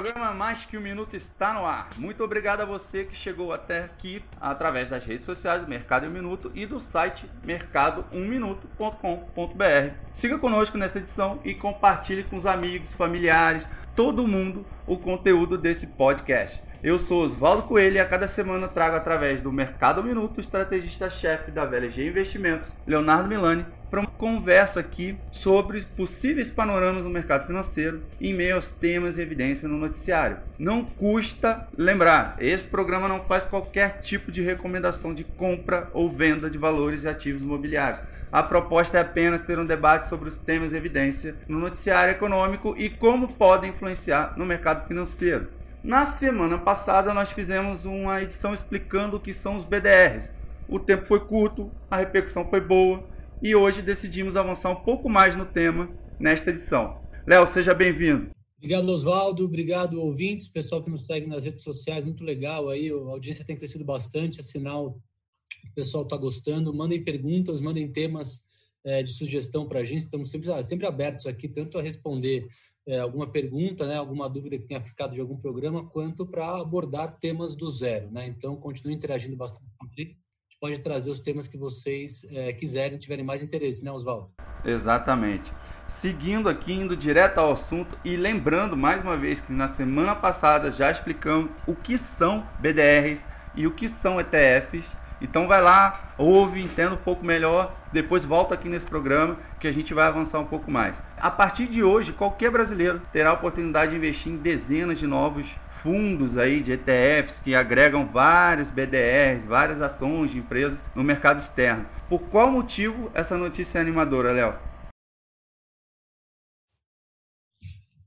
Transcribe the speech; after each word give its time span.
programa 0.00 0.32
Mais 0.32 0.64
Que 0.64 0.78
Um 0.78 0.80
Minuto 0.80 1.14
está 1.14 1.52
no 1.52 1.66
ar. 1.66 1.90
Muito 1.98 2.24
obrigado 2.24 2.62
a 2.62 2.64
você 2.64 3.04
que 3.04 3.14
chegou 3.14 3.52
até 3.52 3.84
aqui 3.84 4.24
através 4.40 4.88
das 4.88 5.04
redes 5.04 5.26
sociais 5.26 5.60
do 5.60 5.68
Mercado 5.68 6.06
um 6.06 6.10
Minuto 6.10 6.50
e 6.54 6.64
do 6.64 6.80
site 6.80 7.30
mercado1minuto.com.br. 7.46 9.94
Siga 10.14 10.38
conosco 10.38 10.78
nessa 10.78 10.96
edição 10.96 11.38
e 11.44 11.52
compartilhe 11.52 12.24
com 12.24 12.38
os 12.38 12.46
amigos, 12.46 12.94
familiares, 12.94 13.68
todo 13.94 14.26
mundo 14.26 14.64
o 14.86 14.96
conteúdo 14.96 15.58
desse 15.58 15.88
podcast. 15.88 16.62
Eu 16.82 16.98
sou 16.98 17.22
Oswaldo 17.22 17.64
Coelho 17.64 17.96
e 17.96 18.00
a 18.00 18.06
cada 18.06 18.26
semana 18.26 18.66
trago 18.66 18.96
através 18.96 19.42
do 19.42 19.52
Mercado 19.52 20.02
Minuto 20.02 20.38
o 20.38 20.40
estrategista-chefe 20.40 21.50
da 21.50 21.66
VLG 21.66 22.08
Investimentos, 22.08 22.74
Leonardo 22.86 23.28
Milani, 23.28 23.66
para 23.90 24.00
uma 24.00 24.08
conversa 24.08 24.80
aqui 24.80 25.14
sobre 25.30 25.82
possíveis 25.94 26.48
panoramas 26.48 27.04
no 27.04 27.10
mercado 27.10 27.46
financeiro 27.46 28.00
em 28.18 28.32
meio 28.32 28.54
aos 28.54 28.70
temas 28.70 29.18
e 29.18 29.20
evidência 29.20 29.68
no 29.68 29.76
noticiário. 29.76 30.38
Não 30.58 30.82
custa 30.82 31.68
lembrar, 31.76 32.36
esse 32.40 32.66
programa 32.66 33.08
não 33.08 33.24
faz 33.24 33.44
qualquer 33.44 34.00
tipo 34.00 34.32
de 34.32 34.40
recomendação 34.40 35.12
de 35.12 35.24
compra 35.24 35.90
ou 35.92 36.10
venda 36.10 36.48
de 36.48 36.56
valores 36.56 37.04
e 37.04 37.08
ativos 37.08 37.42
imobiliários. 37.42 38.00
A 38.32 38.42
proposta 38.42 38.96
é 38.96 39.02
apenas 39.02 39.42
ter 39.42 39.58
um 39.58 39.66
debate 39.66 40.08
sobre 40.08 40.30
os 40.30 40.36
temas 40.38 40.72
e 40.72 40.76
evidência 40.76 41.34
no 41.46 41.58
noticiário 41.58 42.12
econômico 42.12 42.74
e 42.78 42.88
como 42.88 43.28
podem 43.28 43.68
influenciar 43.68 44.32
no 44.38 44.46
mercado 44.46 44.88
financeiro. 44.88 45.59
Na 45.82 46.04
semana 46.04 46.58
passada 46.58 47.14
nós 47.14 47.30
fizemos 47.30 47.86
uma 47.86 48.22
edição 48.22 48.52
explicando 48.52 49.16
o 49.16 49.20
que 49.20 49.32
são 49.32 49.56
os 49.56 49.64
BDRs. 49.64 50.30
O 50.68 50.78
tempo 50.78 51.06
foi 51.06 51.20
curto, 51.20 51.70
a 51.90 51.96
repercussão 51.96 52.46
foi 52.50 52.60
boa 52.60 53.08
e 53.42 53.56
hoje 53.56 53.80
decidimos 53.80 54.36
avançar 54.36 54.68
um 54.70 54.82
pouco 54.84 55.08
mais 55.08 55.34
no 55.34 55.46
tema 55.46 55.90
nesta 56.18 56.50
edição. 56.50 57.00
Léo, 57.26 57.46
seja 57.46 57.72
bem-vindo. 57.72 58.28
Obrigado, 58.58 58.90
Oswaldo. 58.90 59.42
Obrigado, 59.42 59.98
ouvintes, 60.02 60.46
pessoal 60.48 60.82
que 60.82 60.90
nos 60.90 61.06
segue 61.06 61.26
nas 61.26 61.44
redes 61.44 61.64
sociais. 61.64 62.04
Muito 62.04 62.24
legal 62.24 62.68
aí, 62.68 62.90
a 62.90 62.94
audiência 62.94 63.42
tem 63.42 63.56
crescido 63.56 63.82
bastante, 63.82 64.38
é 64.38 64.42
sinal 64.42 65.00
que 65.48 65.66
o 65.66 65.72
pessoal 65.72 66.04
está 66.04 66.18
gostando. 66.18 66.74
Mandem 66.74 67.02
perguntas, 67.02 67.58
mandem 67.58 67.90
temas 67.90 68.44
é, 68.84 69.02
de 69.02 69.10
sugestão 69.12 69.66
para 69.66 69.80
a 69.80 69.84
gente. 69.84 70.02
Estamos 70.02 70.30
sempre, 70.30 70.62
sempre 70.62 70.86
abertos 70.86 71.24
aqui, 71.24 71.48
tanto 71.48 71.78
a 71.78 71.82
responder 71.82 72.46
é, 72.86 73.00
alguma 73.00 73.26
pergunta, 73.26 73.86
né, 73.86 73.96
alguma 73.96 74.28
dúvida 74.28 74.58
que 74.58 74.66
tenha 74.66 74.80
ficado 74.80 75.14
de 75.14 75.20
algum 75.20 75.36
programa, 75.36 75.88
quanto 75.88 76.26
para 76.26 76.60
abordar 76.60 77.18
temas 77.18 77.54
do 77.54 77.70
zero. 77.70 78.10
Né? 78.10 78.26
Então, 78.26 78.56
continue 78.56 78.94
interagindo 78.94 79.36
bastante 79.36 79.70
com 79.78 79.86
a 79.86 79.88
gente. 79.88 80.18
Pode 80.60 80.78
trazer 80.80 81.10
os 81.10 81.20
temas 81.20 81.48
que 81.48 81.56
vocês 81.56 82.22
é, 82.30 82.52
quiserem, 82.52 82.98
tiverem 82.98 83.24
mais 83.24 83.42
interesse, 83.42 83.82
né, 83.82 83.90
Oswaldo? 83.90 84.30
Exatamente. 84.62 85.50
Seguindo 85.88 86.48
aqui, 86.48 86.72
indo 86.72 86.94
direto 86.94 87.38
ao 87.38 87.52
assunto 87.52 87.98
e 88.04 88.14
lembrando 88.14 88.76
mais 88.76 89.02
uma 89.02 89.16
vez 89.16 89.40
que 89.40 89.52
na 89.52 89.68
semana 89.68 90.14
passada 90.14 90.70
já 90.70 90.90
explicamos 90.90 91.50
o 91.66 91.74
que 91.74 91.96
são 91.96 92.46
BDRs 92.60 93.26
e 93.54 93.66
o 93.66 93.70
que 93.70 93.88
são 93.88 94.20
ETFs 94.20 94.94
então 95.20 95.46
vai 95.46 95.60
lá, 95.60 96.14
ouve, 96.16 96.62
entenda 96.62 96.94
um 96.94 96.98
pouco 96.98 97.24
melhor, 97.24 97.74
depois 97.92 98.24
volta 98.24 98.54
aqui 98.54 98.68
nesse 98.68 98.86
programa 98.86 99.36
que 99.58 99.68
a 99.68 99.72
gente 99.72 99.92
vai 99.92 100.06
avançar 100.06 100.38
um 100.38 100.46
pouco 100.46 100.70
mais. 100.70 101.02
A 101.16 101.30
partir 101.30 101.66
de 101.66 101.82
hoje, 101.82 102.12
qualquer 102.12 102.50
brasileiro 102.50 103.00
terá 103.12 103.30
a 103.30 103.34
oportunidade 103.34 103.90
de 103.90 103.96
investir 103.96 104.32
em 104.32 104.36
dezenas 104.36 104.98
de 104.98 105.06
novos 105.06 105.46
fundos 105.82 106.36
aí 106.36 106.62
de 106.62 106.72
ETFs 106.72 107.38
que 107.38 107.54
agregam 107.54 108.06
vários 108.06 108.70
BDRs, 108.70 109.46
várias 109.46 109.80
ações 109.80 110.30
de 110.30 110.38
empresas 110.38 110.78
no 110.94 111.02
mercado 111.02 111.38
externo. 111.38 111.86
Por 112.08 112.20
qual 112.22 112.50
motivo 112.50 113.10
essa 113.14 113.36
notícia 113.36 113.78
é 113.78 113.80
animadora, 113.80 114.32
Léo? 114.32 114.54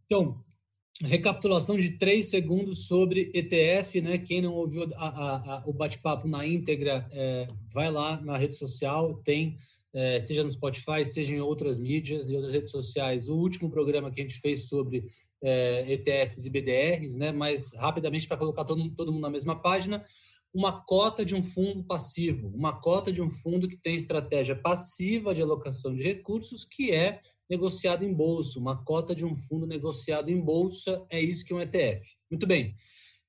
Então, 0.05 0.42
recapitulação 1.03 1.77
de 1.77 1.91
três 1.91 2.27
segundos 2.27 2.87
sobre 2.87 3.29
ETF, 3.33 4.01
né? 4.01 4.17
Quem 4.17 4.41
não 4.41 4.53
ouviu 4.53 4.83
a, 4.95 5.07
a, 5.07 5.35
a, 5.35 5.63
o 5.65 5.73
bate-papo 5.73 6.27
na 6.27 6.45
íntegra, 6.47 7.07
é, 7.11 7.47
vai 7.71 7.91
lá 7.91 8.19
na 8.21 8.37
rede 8.37 8.55
social, 8.55 9.15
tem, 9.23 9.57
é, 9.93 10.21
seja 10.21 10.43
no 10.43 10.51
Spotify, 10.51 11.03
seja 11.03 11.35
em 11.35 11.41
outras 11.41 11.77
mídias 11.77 12.29
e 12.29 12.35
outras 12.35 12.53
redes 12.53 12.71
sociais, 12.71 13.27
o 13.27 13.35
último 13.35 13.69
programa 13.69 14.09
que 14.09 14.21
a 14.21 14.23
gente 14.23 14.39
fez 14.39 14.67
sobre 14.67 15.05
é, 15.43 15.91
ETFs 15.91 16.45
e 16.45 16.49
BDRs, 16.49 17.17
né? 17.17 17.31
Mas 17.31 17.73
rapidamente 17.73 18.27
para 18.27 18.37
colocar 18.37 18.63
todo, 18.63 18.89
todo 18.91 19.11
mundo 19.11 19.23
na 19.23 19.29
mesma 19.29 19.61
página, 19.61 20.05
uma 20.53 20.83
cota 20.85 21.25
de 21.25 21.35
um 21.35 21.43
fundo 21.43 21.83
passivo, 21.83 22.47
uma 22.55 22.79
cota 22.79 23.11
de 23.11 23.21
um 23.21 23.29
fundo 23.29 23.67
que 23.67 23.75
tem 23.75 23.95
estratégia 23.95 24.55
passiva 24.55 25.33
de 25.33 25.41
alocação 25.41 25.93
de 25.93 26.03
recursos, 26.03 26.63
que 26.63 26.91
é 26.91 27.19
negociado 27.53 28.03
em 28.03 28.13
bolsa, 28.13 28.59
uma 28.59 28.83
cota 28.83 29.13
de 29.13 29.23
um 29.25 29.37
fundo 29.37 29.67
negociado 29.67 30.29
em 30.29 30.41
bolsa, 30.41 31.05
é 31.09 31.21
isso 31.21 31.45
que 31.45 31.53
é 31.53 31.55
um 31.55 31.61
ETF. 31.61 32.03
Muito 32.29 32.47
bem. 32.47 32.75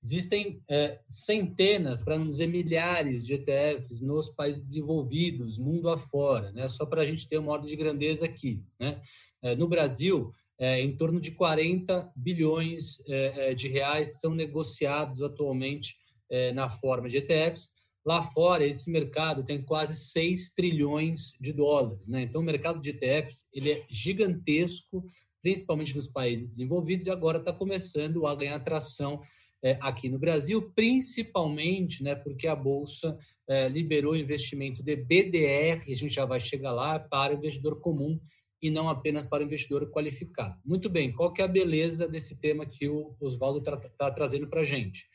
Existem 0.03 0.63
é, 0.69 1.01
centenas, 1.09 2.03
para 2.03 2.19
não 2.19 2.31
dizer 2.31 2.47
milhares, 2.47 3.25
de 3.25 3.35
ETFs 3.35 4.01
nos 4.01 4.29
países 4.29 4.65
desenvolvidos, 4.65 5.59
mundo 5.59 5.89
afora, 5.89 6.53
né? 6.53 6.69
só 6.69 6.85
para 6.85 7.03
a 7.03 7.07
gente 7.07 7.27
ter 7.27 7.39
uma 7.39 7.53
ordem 7.53 7.71
de 7.71 7.77
grandeza 7.77 8.25
aqui. 8.25 8.63
Né? 8.79 9.01
É, 9.43 9.57
no 9.57 9.67
Brasil, 9.67 10.31
é, 10.59 10.81
em 10.81 10.97
torno 10.97 11.21
de 11.21 11.31
40 11.31 12.13
bilhões 12.15 13.01
é, 13.09 13.51
é, 13.51 13.55
de 13.55 13.69
reais 13.69 14.21
são 14.21 14.35
negociados 14.35 15.23
atualmente 15.23 15.97
é, 16.31 16.53
na 16.53 16.69
forma 16.69 17.09
de 17.09 17.19
ETFs. 17.19 17.73
Lá 18.05 18.23
fora, 18.23 18.67
esse 18.67 18.91
mercado 18.91 19.45
tem 19.45 19.63
quase 19.63 19.97
6 19.97 20.53
trilhões 20.53 21.33
de 21.41 21.53
dólares. 21.53 22.07
Né? 22.07 22.23
Então, 22.23 22.43
o 22.43 22.45
mercado 22.45 22.81
de 22.81 22.91
ETFs 22.91 23.47
ele 23.53 23.73
é 23.73 23.87
gigantesco, 23.89 25.05
principalmente 25.43 25.97
nos 25.97 26.07
países 26.07 26.49
desenvolvidos, 26.49 27.07
e 27.07 27.11
agora 27.11 27.39
está 27.39 27.53
começando 27.53 28.27
a 28.27 28.35
ganhar 28.35 28.59
tração 28.61 29.23
é, 29.63 29.79
aqui 29.81 30.11
no 30.11 30.19
Brasil, 30.19 30.71
principalmente 30.75 32.03
né, 32.03 32.15
porque 32.15 32.47
a 32.47 32.55
Bolsa 32.55 33.19
é, 33.49 33.67
liberou 33.67 34.15
investimento 34.15 34.83
de 34.83 34.95
BDR, 34.95 35.81
a 35.89 35.95
gente 35.95 36.15
já 36.15 36.27
vai 36.27 36.39
chegar 36.39 36.73
lá, 36.73 36.99
para 36.99 37.33
o 37.33 37.39
investidor 37.39 37.81
comum 37.81 38.21
e 38.61 38.71
não 38.71 38.91
apenas 38.91 39.27
para 39.27 39.43
o 39.43 39.47
investidor 39.47 39.91
qualificado. 39.91 40.59
Muito 40.65 40.91
bem, 40.91 41.13
qual 41.13 41.33
que 41.33 41.41
é 41.41 41.47
a 41.47 41.49
beleza 41.49 42.07
desse 42.07 42.39
tema 42.39 42.67
que 42.67 42.89
o 42.89 43.17
Oswaldo 43.19 43.59
está 43.59 43.77
tá 43.77 44.11
trazendo 44.11 44.47
para 44.47 44.61
a 44.61 44.65
gente? 44.65 45.09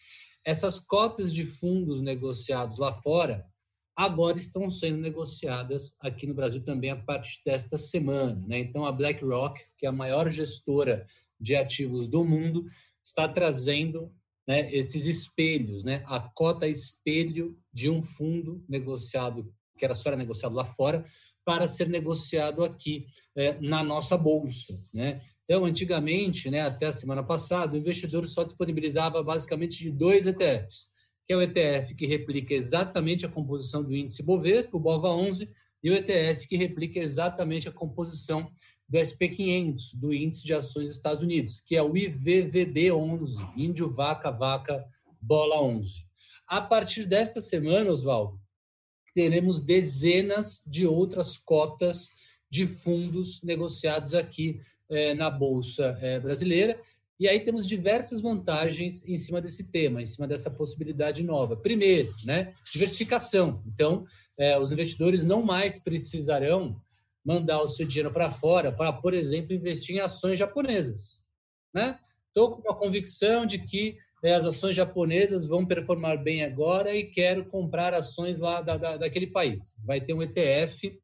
Essas 0.45 0.79
cotas 0.79 1.33
de 1.33 1.45
fundos 1.45 2.01
negociados 2.01 2.77
lá 2.77 2.91
fora 2.91 3.45
agora 3.95 4.37
estão 4.37 4.69
sendo 4.69 4.97
negociadas 4.97 5.93
aqui 5.99 6.25
no 6.25 6.33
Brasil 6.33 6.63
também 6.63 6.89
a 6.89 6.95
partir 6.95 7.41
desta 7.45 7.77
semana. 7.77 8.41
Né? 8.47 8.59
Então, 8.59 8.85
a 8.85 8.91
BlackRock, 8.93 9.59
que 9.77 9.85
é 9.85 9.89
a 9.89 9.91
maior 9.91 10.29
gestora 10.29 11.05
de 11.37 11.53
ativos 11.53 12.07
do 12.07 12.23
mundo, 12.23 12.65
está 13.03 13.27
trazendo 13.27 14.09
né, 14.47 14.73
esses 14.73 15.05
espelhos, 15.05 15.83
né? 15.83 16.01
a 16.07 16.17
cota 16.19 16.65
espelho 16.65 17.59
de 17.73 17.89
um 17.89 18.01
fundo 18.01 18.63
negociado, 18.69 19.53
que 19.77 19.83
era 19.83 19.93
só 19.93 20.09
era 20.09 20.17
negociado 20.17 20.55
lá 20.55 20.63
fora, 20.63 21.05
para 21.43 21.67
ser 21.67 21.89
negociado 21.89 22.63
aqui 22.63 23.05
é, 23.35 23.59
na 23.59 23.83
nossa 23.83 24.17
bolsa. 24.17 24.73
Né? 24.93 25.19
Então, 25.49 25.65
antigamente, 25.65 26.47
né, 26.51 26.61
até 26.61 26.85
a 26.85 26.93
semana 26.93 27.23
passada, 27.23 27.73
o 27.73 27.79
investidor 27.79 28.27
só 28.27 28.43
disponibilizava 28.43 29.23
basicamente 29.23 29.79
de 29.79 29.89
dois 29.89 30.27
ETFs, 30.27 30.91
que 31.25 31.33
é 31.33 31.35
o 31.35 31.41
ETF 31.41 31.95
que 31.95 32.05
replica 32.05 32.53
exatamente 32.53 33.25
a 33.25 33.29
composição 33.29 33.83
do 33.83 33.95
índice 33.95 34.21
Bovespa, 34.21 34.77
o 34.77 34.79
BOVA11, 34.79 35.49
e 35.83 35.89
o 35.89 35.95
ETF 35.95 36.47
que 36.47 36.55
replica 36.55 36.99
exatamente 36.99 37.67
a 37.67 37.71
composição 37.71 38.51
do 38.87 38.99
SP500, 38.99 39.95
do 39.95 40.13
índice 40.13 40.45
de 40.45 40.53
ações 40.53 40.85
dos 40.85 40.97
Estados 40.97 41.23
Unidos, 41.23 41.63
que 41.65 41.75
é 41.75 41.81
o 41.81 41.93
IVVB11, 41.93 43.53
Índio 43.57 43.91
Vaca 43.91 44.29
Vaca 44.29 44.85
Bola 45.19 45.59
11. 45.63 46.05
A 46.45 46.61
partir 46.61 47.05
desta 47.05 47.41
semana, 47.41 47.89
Oswaldo, 47.89 48.39
teremos 49.15 49.59
dezenas 49.59 50.63
de 50.67 50.85
outras 50.85 51.39
cotas 51.39 52.11
de 52.51 52.67
fundos 52.67 53.41
negociados 53.41 54.13
aqui 54.13 54.61
é, 54.89 55.13
na 55.13 55.29
Bolsa 55.29 55.97
é, 56.01 56.19
brasileira. 56.19 56.79
E 57.19 57.27
aí 57.27 57.39
temos 57.41 57.67
diversas 57.67 58.21
vantagens 58.21 59.03
em 59.05 59.17
cima 59.17 59.41
desse 59.41 59.65
tema, 59.65 60.01
em 60.01 60.05
cima 60.05 60.25
dessa 60.25 60.49
possibilidade 60.49 61.21
nova. 61.21 61.57
Primeiro, 61.57 62.09
né, 62.23 62.53
diversificação. 62.71 63.61
Então, 63.67 64.05
é, 64.37 64.57
os 64.57 64.71
investidores 64.71 65.23
não 65.23 65.43
mais 65.43 65.77
precisarão 65.77 66.81
mandar 67.25 67.61
o 67.61 67.67
seu 67.67 67.85
dinheiro 67.85 68.11
para 68.11 68.31
fora 68.31 68.71
para, 68.71 68.93
por 68.93 69.13
exemplo, 69.13 69.53
investir 69.53 69.97
em 69.97 69.99
ações 69.99 70.39
japonesas. 70.39 71.21
Né? 71.73 71.99
Estou 72.27 72.51
com 72.51 72.61
uma 72.61 72.75
convicção 72.75 73.45
de 73.45 73.59
que 73.59 73.97
é, 74.23 74.33
as 74.33 74.45
ações 74.45 74.75
japonesas 74.75 75.45
vão 75.45 75.65
performar 75.65 76.21
bem 76.21 76.43
agora 76.43 76.95
e 76.95 77.03
quero 77.03 77.45
comprar 77.45 77.93
ações 77.93 78.37
lá 78.37 78.61
da, 78.61 78.77
da, 78.77 78.97
daquele 78.97 79.27
país. 79.27 79.75
Vai 79.85 79.99
ter 79.99 80.13
um 80.13 80.23
ETF 80.23 80.97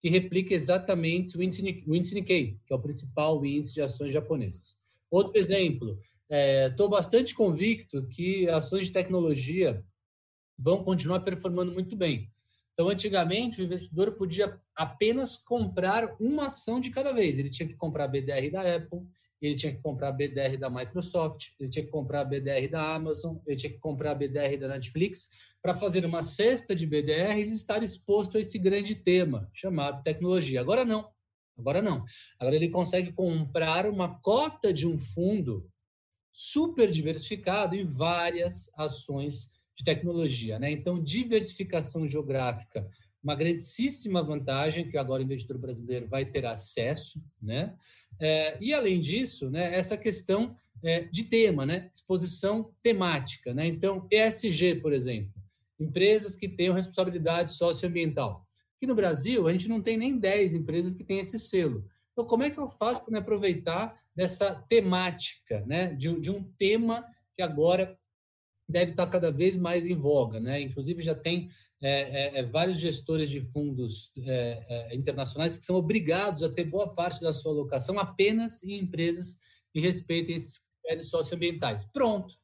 que 0.00 0.08
replica 0.08 0.54
exatamente 0.54 1.36
o 1.36 1.42
índice, 1.42 1.84
o 1.86 1.94
índice 1.94 2.14
Nikkei, 2.14 2.58
que 2.66 2.72
é 2.72 2.76
o 2.76 2.80
principal 2.80 3.44
índice 3.44 3.74
de 3.74 3.82
ações 3.82 4.12
japonesas. 4.12 4.76
Outro 5.10 5.38
exemplo, 5.38 5.98
estou 6.68 6.86
é, 6.86 6.90
bastante 6.90 7.34
convicto 7.34 8.06
que 8.08 8.48
ações 8.48 8.86
de 8.86 8.92
tecnologia 8.92 9.84
vão 10.58 10.82
continuar 10.82 11.20
performando 11.20 11.72
muito 11.72 11.96
bem. 11.96 12.30
Então, 12.72 12.88
antigamente, 12.88 13.60
o 13.60 13.64
investidor 13.64 14.12
podia 14.12 14.58
apenas 14.74 15.36
comprar 15.36 16.16
uma 16.18 16.46
ação 16.46 16.80
de 16.80 16.90
cada 16.90 17.12
vez. 17.12 17.36
Ele 17.36 17.50
tinha 17.50 17.68
que 17.68 17.74
comprar 17.74 18.04
a 18.04 18.08
BDR 18.08 18.50
da 18.50 18.76
Apple, 18.76 19.00
ele 19.40 19.54
tinha 19.54 19.74
que 19.74 19.82
comprar 19.82 20.08
a 20.08 20.12
BDR 20.12 20.56
da 20.58 20.70
Microsoft, 20.70 21.48
ele 21.58 21.68
tinha 21.68 21.84
que 21.84 21.90
comprar 21.90 22.20
a 22.20 22.24
BDR 22.24 22.68
da 22.70 22.94
Amazon, 22.94 23.36
ele 23.46 23.56
tinha 23.56 23.72
que 23.72 23.78
comprar 23.78 24.12
a 24.12 24.14
BDR 24.14 24.56
da 24.58 24.68
Netflix 24.68 25.28
para 25.62 25.74
fazer 25.74 26.04
uma 26.04 26.22
cesta 26.22 26.74
de 26.74 26.86
BDRs 26.86 27.50
e 27.50 27.56
estar 27.56 27.82
exposto 27.82 28.36
a 28.36 28.40
esse 28.40 28.58
grande 28.58 28.94
tema 28.94 29.48
chamado 29.52 30.02
tecnologia. 30.02 30.60
Agora 30.60 30.84
não. 30.84 31.10
Agora 31.58 31.82
não. 31.82 32.04
Agora 32.38 32.56
ele 32.56 32.70
consegue 32.70 33.12
comprar 33.12 33.86
uma 33.86 34.18
cota 34.20 34.72
de 34.72 34.86
um 34.86 34.98
fundo 34.98 35.68
super 36.32 36.90
diversificado 36.90 37.74
e 37.74 37.82
várias 37.82 38.70
ações 38.76 39.50
de 39.76 39.84
tecnologia. 39.84 40.58
Né? 40.58 40.70
Então, 40.70 41.02
diversificação 41.02 42.06
geográfica, 42.06 42.88
uma 43.22 43.34
grandíssima 43.34 44.22
vantagem 44.22 44.88
que 44.88 44.96
agora 44.96 45.20
o 45.20 45.24
investidor 45.24 45.58
brasileiro 45.58 46.08
vai 46.08 46.24
ter 46.24 46.46
acesso. 46.46 47.22
Né? 47.42 47.74
É, 48.18 48.56
e, 48.60 48.72
além 48.72 49.00
disso, 49.00 49.50
né, 49.50 49.74
essa 49.74 49.96
questão 49.96 50.56
é, 50.82 51.02
de 51.02 51.24
tema, 51.24 51.66
né? 51.66 51.90
exposição 51.92 52.72
temática. 52.82 53.52
Né? 53.52 53.66
Então, 53.66 54.06
ESG, 54.10 54.76
por 54.76 54.92
exemplo, 54.92 55.39
empresas 55.80 56.36
que 56.36 56.48
tenham 56.48 56.74
responsabilidade 56.74 57.52
socioambiental. 57.52 58.46
Aqui 58.76 58.86
no 58.86 58.94
Brasil, 58.94 59.48
a 59.48 59.52
gente 59.52 59.68
não 59.68 59.80
tem 59.80 59.96
nem 59.96 60.18
10 60.18 60.54
empresas 60.54 60.92
que 60.92 61.04
têm 61.04 61.18
esse 61.18 61.38
selo. 61.38 61.84
Então, 62.12 62.24
como 62.24 62.42
é 62.42 62.50
que 62.50 62.58
eu 62.58 62.68
faço 62.68 63.02
para 63.02 63.12
me 63.12 63.18
aproveitar 63.18 63.98
dessa 64.14 64.54
temática, 64.68 65.64
né? 65.66 65.94
de, 65.94 66.20
de 66.20 66.30
um 66.30 66.44
tema 66.58 67.04
que 67.34 67.42
agora 67.42 67.98
deve 68.68 68.92
estar 68.92 69.06
cada 69.06 69.30
vez 69.30 69.56
mais 69.56 69.86
em 69.86 69.94
voga. 69.94 70.38
Né? 70.38 70.60
Inclusive, 70.62 71.02
já 71.02 71.14
tem 71.14 71.50
é, 71.82 72.38
é, 72.38 72.38
é 72.38 72.42
vários 72.42 72.78
gestores 72.78 73.28
de 73.28 73.40
fundos 73.40 74.12
é, 74.18 74.64
é, 74.68 74.94
internacionais 74.94 75.56
que 75.56 75.64
são 75.64 75.76
obrigados 75.76 76.42
a 76.42 76.48
ter 76.48 76.64
boa 76.64 76.94
parte 76.94 77.20
da 77.20 77.32
sua 77.32 77.52
alocação 77.52 77.98
apenas 77.98 78.62
em 78.62 78.78
empresas 78.78 79.38
que 79.72 79.80
respeitem 79.80 80.36
esses 80.36 80.58
critérios 80.58 81.08
socioambientais. 81.08 81.84
Pronto, 81.84 82.34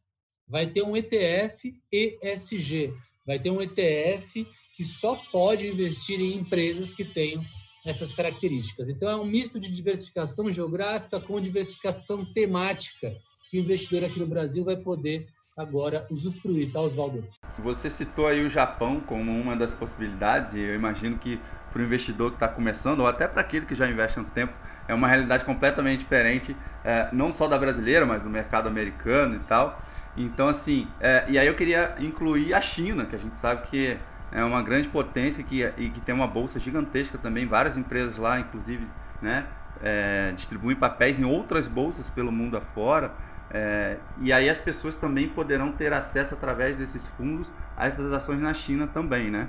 vai 0.48 0.66
ter 0.66 0.82
um 0.82 0.96
ETF 0.96 1.80
ESG, 1.92 2.94
vai 3.26 3.38
ter 3.38 3.50
um 3.50 3.60
ETF 3.60 4.46
que 4.74 4.84
só 4.84 5.16
pode 5.32 5.66
investir 5.66 6.20
em 6.20 6.36
empresas 6.36 6.92
que 6.92 7.04
tenham 7.04 7.42
essas 7.84 8.12
características. 8.12 8.88
Então, 8.88 9.08
é 9.08 9.16
um 9.16 9.24
misto 9.24 9.58
de 9.60 9.74
diversificação 9.74 10.50
geográfica 10.52 11.20
com 11.20 11.40
diversificação 11.40 12.24
temática 12.24 13.14
que 13.50 13.58
o 13.58 13.60
investidor 13.60 14.04
aqui 14.04 14.18
no 14.18 14.26
Brasil 14.26 14.64
vai 14.64 14.76
poder 14.76 15.26
agora 15.56 16.06
usufruir, 16.10 16.70
tá, 16.70 16.80
Oswaldo? 16.80 17.26
Você 17.60 17.88
citou 17.88 18.26
aí 18.26 18.44
o 18.44 18.50
Japão 18.50 19.00
como 19.00 19.32
uma 19.32 19.56
das 19.56 19.72
possibilidades, 19.72 20.52
e 20.52 20.60
eu 20.60 20.74
imagino 20.74 21.16
que 21.16 21.40
para 21.72 21.80
o 21.80 21.84
investidor 21.84 22.30
que 22.30 22.36
está 22.36 22.48
começando, 22.48 23.00
ou 23.00 23.06
até 23.06 23.26
para 23.26 23.40
aquele 23.40 23.64
que 23.64 23.74
já 23.74 23.88
investe 23.88 24.18
há 24.18 24.22
um 24.22 24.26
tempo, 24.26 24.52
é 24.86 24.94
uma 24.94 25.08
realidade 25.08 25.44
completamente 25.44 26.00
diferente, 26.00 26.54
é, 26.84 27.08
não 27.12 27.32
só 27.32 27.48
da 27.48 27.58
brasileira, 27.58 28.04
mas 28.04 28.22
do 28.22 28.28
mercado 28.28 28.68
americano 28.68 29.36
e 29.36 29.40
tal. 29.40 29.80
Então, 30.16 30.48
assim, 30.48 30.88
é, 31.00 31.26
e 31.28 31.38
aí 31.38 31.46
eu 31.46 31.54
queria 31.54 31.94
incluir 31.98 32.54
a 32.54 32.60
China, 32.60 33.04
que 33.04 33.14
a 33.14 33.18
gente 33.18 33.36
sabe 33.36 33.68
que 33.68 33.98
é 34.32 34.42
uma 34.42 34.62
grande 34.62 34.88
potência 34.88 35.42
que, 35.44 35.62
e 35.62 35.90
que 35.90 36.00
tem 36.00 36.14
uma 36.14 36.26
bolsa 36.26 36.58
gigantesca 36.58 37.18
também. 37.18 37.46
Várias 37.46 37.76
empresas 37.76 38.16
lá, 38.16 38.40
inclusive, 38.40 38.86
né, 39.20 39.46
é, 39.82 40.32
distribuem 40.32 40.76
papéis 40.76 41.18
em 41.18 41.24
outras 41.24 41.68
bolsas 41.68 42.08
pelo 42.10 42.32
mundo 42.32 42.56
afora. 42.56 43.14
É, 43.50 43.98
e 44.20 44.32
aí 44.32 44.48
as 44.48 44.60
pessoas 44.60 44.96
também 44.96 45.28
poderão 45.28 45.70
ter 45.72 45.92
acesso 45.92 46.34
através 46.34 46.76
desses 46.76 47.06
fundos 47.16 47.50
a 47.76 47.86
essas 47.86 48.12
ações 48.12 48.40
na 48.40 48.52
China 48.54 48.86
também, 48.86 49.30
né? 49.30 49.48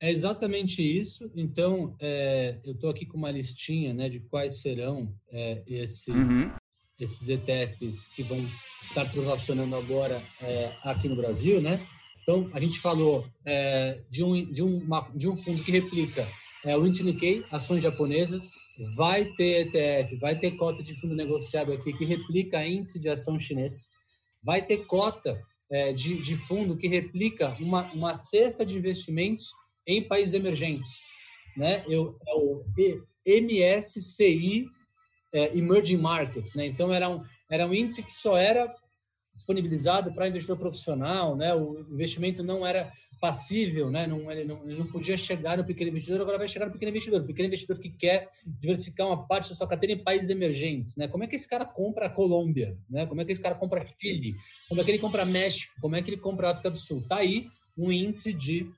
É 0.00 0.10
exatamente 0.10 0.82
isso. 0.82 1.30
Então, 1.34 1.94
é, 2.00 2.58
eu 2.64 2.72
estou 2.72 2.90
aqui 2.90 3.04
com 3.04 3.16
uma 3.16 3.30
listinha 3.30 3.92
né, 3.92 4.08
de 4.08 4.20
quais 4.20 4.60
serão 4.60 5.12
é, 5.30 5.62
esses, 5.66 6.08
uhum. 6.08 6.50
Esses 6.98 7.28
ETFs 7.28 8.06
que 8.08 8.22
vão 8.22 8.44
estar 8.80 9.10
transacionando 9.10 9.76
agora 9.76 10.22
é, 10.40 10.72
aqui 10.82 11.08
no 11.08 11.16
Brasil, 11.16 11.60
né? 11.60 11.80
Então, 12.22 12.50
a 12.52 12.60
gente 12.60 12.80
falou 12.80 13.26
é, 13.44 14.02
de, 14.10 14.22
um, 14.22 14.44
de, 14.50 14.62
uma, 14.62 15.08
de 15.14 15.28
um 15.28 15.36
fundo 15.36 15.62
que 15.62 15.70
replica 15.70 16.28
é, 16.64 16.76
o 16.76 16.86
índice 16.86 17.04
Nikkei, 17.04 17.44
ações 17.50 17.82
japonesas, 17.82 18.52
vai 18.94 19.24
ter 19.24 19.66
ETF, 19.66 20.16
vai 20.16 20.36
ter 20.36 20.52
cota 20.56 20.82
de 20.82 20.94
fundo 20.94 21.14
negociado 21.14 21.72
aqui 21.72 21.92
que 21.92 22.04
replica 22.04 22.66
índice 22.66 22.98
de 22.98 23.08
ação 23.08 23.38
chinês, 23.38 23.88
vai 24.42 24.60
ter 24.60 24.84
cota 24.86 25.40
é, 25.70 25.92
de, 25.92 26.20
de, 26.20 26.36
fundo 26.36 26.76
que 26.76 26.88
replica 26.88 27.56
uma, 27.60 27.90
uma 27.92 28.14
cesta 28.14 28.64
de 28.64 28.76
investimentos 28.76 29.50
em 29.86 30.02
países 30.02 30.34
emergentes. 30.34 31.04
Né? 31.56 31.84
Eu, 31.88 32.18
é 32.26 32.34
o 32.34 32.64
MSCI 33.26 34.66
é, 35.32 35.56
Emerging 35.56 35.98
Markets. 35.98 36.54
Né? 36.54 36.66
Então, 36.66 36.92
era 36.92 37.08
um, 37.08 37.22
era 37.50 37.66
um 37.66 37.74
índice 37.74 38.02
que 38.02 38.12
só 38.12 38.36
era 38.36 38.72
disponibilizado 39.38 40.12
para 40.12 40.28
investidor 40.28 40.58
profissional, 40.58 41.36
né? 41.36 41.54
O 41.54 41.86
investimento 41.92 42.42
não 42.42 42.66
era 42.66 42.92
passível, 43.20 43.90
né? 43.90 44.06
Não 44.06 44.30
ele, 44.30 44.44
não, 44.44 44.68
ele 44.68 44.78
não 44.78 44.86
podia 44.86 45.16
chegar 45.16 45.56
no 45.56 45.64
pequeno 45.64 45.90
investidor, 45.90 46.20
agora 46.20 46.38
vai 46.38 46.48
chegar 46.48 46.66
no 46.66 46.72
pequeno 46.72 46.90
investidor. 46.90 47.20
O 47.20 47.26
pequeno 47.26 47.46
investidor 47.46 47.78
que 47.78 47.88
quer 47.88 48.28
diversificar 48.44 49.06
uma 49.06 49.26
parte 49.26 49.48
da 49.50 49.54
sua 49.54 49.68
carteira 49.68 49.94
em 49.94 50.02
países 50.02 50.28
emergentes, 50.28 50.96
né? 50.96 51.06
Como 51.06 51.22
é 51.24 51.26
que 51.26 51.36
esse 51.36 51.48
cara 51.48 51.64
compra 51.64 52.06
a 52.06 52.10
Colômbia, 52.10 52.76
né? 52.90 53.06
Como 53.06 53.20
é 53.20 53.24
que 53.24 53.32
esse 53.32 53.40
cara 53.40 53.54
compra 53.54 53.86
Chile? 54.00 54.34
Como 54.68 54.80
é 54.80 54.84
que 54.84 54.90
ele 54.90 54.98
compra 54.98 55.24
México? 55.24 55.72
Como 55.80 55.94
é 55.94 56.02
que 56.02 56.10
ele 56.10 56.20
compra 56.20 56.48
a 56.48 56.50
África 56.50 56.70
do 56.70 56.78
Sul? 56.78 57.04
Tá 57.08 57.18
aí 57.18 57.46
um 57.76 57.92
índice 57.92 58.32
de 58.32 58.68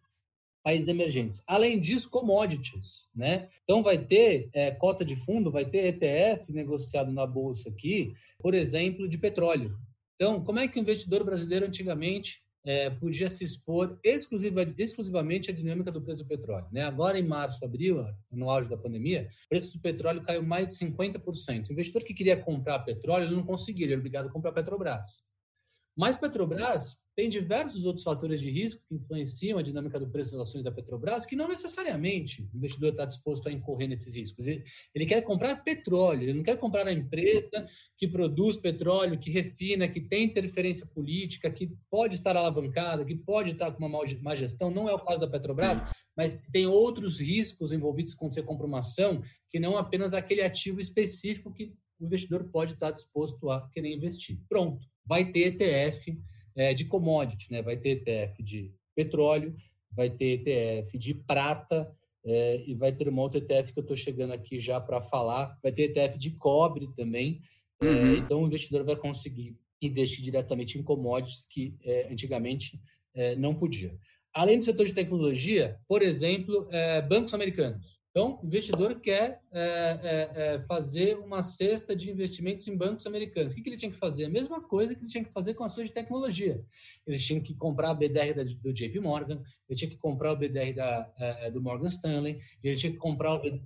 países 0.62 0.88
emergentes. 0.88 1.42
Além 1.46 1.78
disso, 1.78 2.10
commodities, 2.10 3.08
né? 3.14 3.48
Então 3.64 3.82
vai 3.82 3.98
ter 3.98 4.48
é, 4.52 4.70
cota 4.70 5.04
de 5.04 5.16
fundo, 5.16 5.50
vai 5.50 5.64
ter 5.64 5.86
ETF 5.86 6.52
negociado 6.52 7.10
na 7.10 7.26
bolsa 7.26 7.68
aqui, 7.68 8.12
por 8.38 8.54
exemplo, 8.54 9.08
de 9.08 9.16
petróleo, 9.16 9.76
então, 10.20 10.44
como 10.44 10.58
é 10.58 10.68
que 10.68 10.78
o 10.78 10.82
investidor 10.82 11.24
brasileiro 11.24 11.64
antigamente 11.64 12.42
é, 12.62 12.90
podia 12.90 13.26
se 13.26 13.42
expor 13.42 13.98
exclusiva, 14.04 14.62
exclusivamente 14.76 15.50
à 15.50 15.54
dinâmica 15.54 15.90
do 15.90 16.02
preço 16.02 16.22
do 16.22 16.28
petróleo? 16.28 16.66
Né? 16.70 16.82
Agora, 16.82 17.18
em 17.18 17.26
março, 17.26 17.64
abril, 17.64 18.04
no 18.30 18.50
auge 18.50 18.68
da 18.68 18.76
pandemia, 18.76 19.28
o 19.46 19.48
preço 19.48 19.78
do 19.78 19.80
petróleo 19.80 20.22
caiu 20.22 20.42
mais 20.42 20.72
de 20.72 20.84
50%. 20.84 21.70
O 21.70 21.72
investidor 21.72 22.04
que 22.04 22.12
queria 22.12 22.36
comprar 22.36 22.80
petróleo 22.80 23.30
não 23.30 23.42
conseguia, 23.42 23.86
ele 23.86 23.94
era 23.94 24.00
obrigado 24.00 24.26
a 24.26 24.30
comprar 24.30 24.52
Petrobras. 24.52 25.22
Mas 25.96 26.18
Petrobras 26.18 26.98
tem 27.20 27.28
diversos 27.28 27.84
outros 27.84 28.02
fatores 28.02 28.40
de 28.40 28.50
risco 28.50 28.82
que 28.88 28.94
influenciam 28.94 29.58
a 29.58 29.62
dinâmica 29.62 30.00
do 30.00 30.08
preço 30.08 30.32
das 30.32 30.48
ações 30.48 30.64
da 30.64 30.72
Petrobras, 30.72 31.26
que 31.26 31.36
não 31.36 31.48
necessariamente 31.48 32.48
o 32.50 32.56
investidor 32.56 32.92
está 32.92 33.04
disposto 33.04 33.46
a 33.46 33.52
incorrer 33.52 33.86
nesses 33.86 34.14
riscos. 34.14 34.46
Ele, 34.46 34.64
ele, 34.94 35.04
quer 35.04 35.20
comprar 35.20 35.62
petróleo, 35.62 36.22
ele 36.22 36.32
não 36.32 36.42
quer 36.42 36.56
comprar 36.56 36.86
a 36.86 36.92
empresa 36.92 37.68
que 37.94 38.08
produz 38.08 38.56
petróleo, 38.56 39.18
que 39.18 39.30
refina, 39.30 39.86
que 39.86 40.00
tem 40.00 40.24
interferência 40.24 40.86
política, 40.86 41.50
que 41.50 41.70
pode 41.90 42.14
estar 42.14 42.34
alavancada, 42.34 43.04
que 43.04 43.14
pode 43.14 43.50
estar 43.50 43.70
com 43.70 43.84
uma 43.84 44.02
má 44.22 44.34
gestão. 44.34 44.70
Não 44.70 44.88
é 44.88 44.94
o 44.94 45.04
caso 45.04 45.20
da 45.20 45.28
Petrobras, 45.28 45.82
mas 46.16 46.40
tem 46.50 46.66
outros 46.66 47.20
riscos 47.20 47.70
envolvidos 47.70 48.14
quando 48.14 48.32
você 48.32 48.42
compra 48.42 48.66
uma 48.66 48.78
ação, 48.78 49.22
que 49.46 49.60
não 49.60 49.76
apenas 49.76 50.14
aquele 50.14 50.40
ativo 50.40 50.80
específico 50.80 51.52
que 51.52 51.74
o 52.00 52.06
investidor 52.06 52.44
pode 52.44 52.72
estar 52.72 52.92
disposto 52.92 53.50
a 53.50 53.68
querer 53.68 53.94
investir. 53.94 54.40
Pronto, 54.48 54.88
vai 55.04 55.30
ter 55.30 55.48
ETF 55.48 56.18
é, 56.56 56.74
de 56.74 56.84
commodity, 56.84 57.50
né? 57.50 57.62
Vai 57.62 57.76
ter 57.76 57.90
ETF 57.90 58.42
de 58.42 58.72
petróleo, 58.94 59.54
vai 59.92 60.10
ter 60.10 60.40
ETF 60.40 60.98
de 60.98 61.14
prata 61.14 61.90
é, 62.24 62.62
e 62.66 62.74
vai 62.74 62.92
ter 62.92 63.08
uma 63.08 63.22
outra 63.22 63.38
ETF 63.38 63.72
que 63.72 63.78
eu 63.78 63.82
estou 63.82 63.96
chegando 63.96 64.32
aqui 64.32 64.58
já 64.58 64.80
para 64.80 65.00
falar. 65.00 65.58
Vai 65.62 65.72
ter 65.72 65.84
ETF 65.84 66.18
de 66.18 66.30
cobre 66.32 66.88
também. 66.94 67.40
É, 67.80 67.86
uhum. 67.86 68.14
É, 68.14 68.18
então, 68.18 68.42
o 68.42 68.46
investidor 68.46 68.84
vai 68.84 68.96
conseguir 68.96 69.56
investir 69.80 70.22
diretamente 70.22 70.78
em 70.78 70.82
commodities 70.82 71.46
que 71.46 71.74
é, 71.82 72.08
antigamente 72.10 72.80
é, 73.14 73.34
não 73.36 73.54
podia. 73.54 73.96
Além 74.32 74.58
do 74.58 74.64
setor 74.64 74.86
de 74.86 74.92
tecnologia, 74.92 75.78
por 75.88 76.02
exemplo, 76.02 76.68
bancos 77.08 77.34
americanos. 77.34 77.99
Então, 78.10 78.40
o 78.42 78.46
investidor 78.46 78.98
quer 79.00 79.40
é, 79.52 79.60
é, 79.62 80.30
é, 80.34 80.60
fazer 80.64 81.16
uma 81.18 81.42
cesta 81.42 81.94
de 81.94 82.10
investimentos 82.10 82.66
em 82.66 82.76
bancos 82.76 83.06
americanos. 83.06 83.52
O 83.52 83.56
que, 83.56 83.62
que, 83.62 83.68
ele 83.68 83.76
tinha 83.76 83.90
que 83.90 83.96
fazer? 83.96 84.24
A 84.24 84.28
mesma 84.28 84.60
coisa 84.60 84.94
que 84.94 85.00
ele 85.00 85.10
tinha 85.10 85.24
que 85.24 85.32
fazer 85.32 85.54
com 85.54 85.62
ações 85.62 85.88
de 85.88 85.94
tecnologia. 85.94 86.60
Ele 87.06 87.18
tinha 87.18 87.40
que 87.40 87.54
comprar 87.54 87.90
a 87.90 87.94
BDR 87.94 88.34
da, 88.34 88.42
do 88.42 88.72
JP 88.72 88.98
Morgan, 88.98 89.40
ele 89.68 89.78
tinha 89.78 89.90
que 89.90 89.96
comprar 89.96 90.32
o 90.32 90.36
BDR 90.36 90.74
da, 90.74 91.12
é, 91.18 91.46
é, 91.46 91.50
do 91.52 91.62
Morgan 91.62 91.86
Stanley, 91.86 92.40
ele 92.64 92.76
tinha 92.76 92.92
que 92.92 92.98
comprar 92.98 93.34
o 93.34 93.38
BDR 93.38 93.60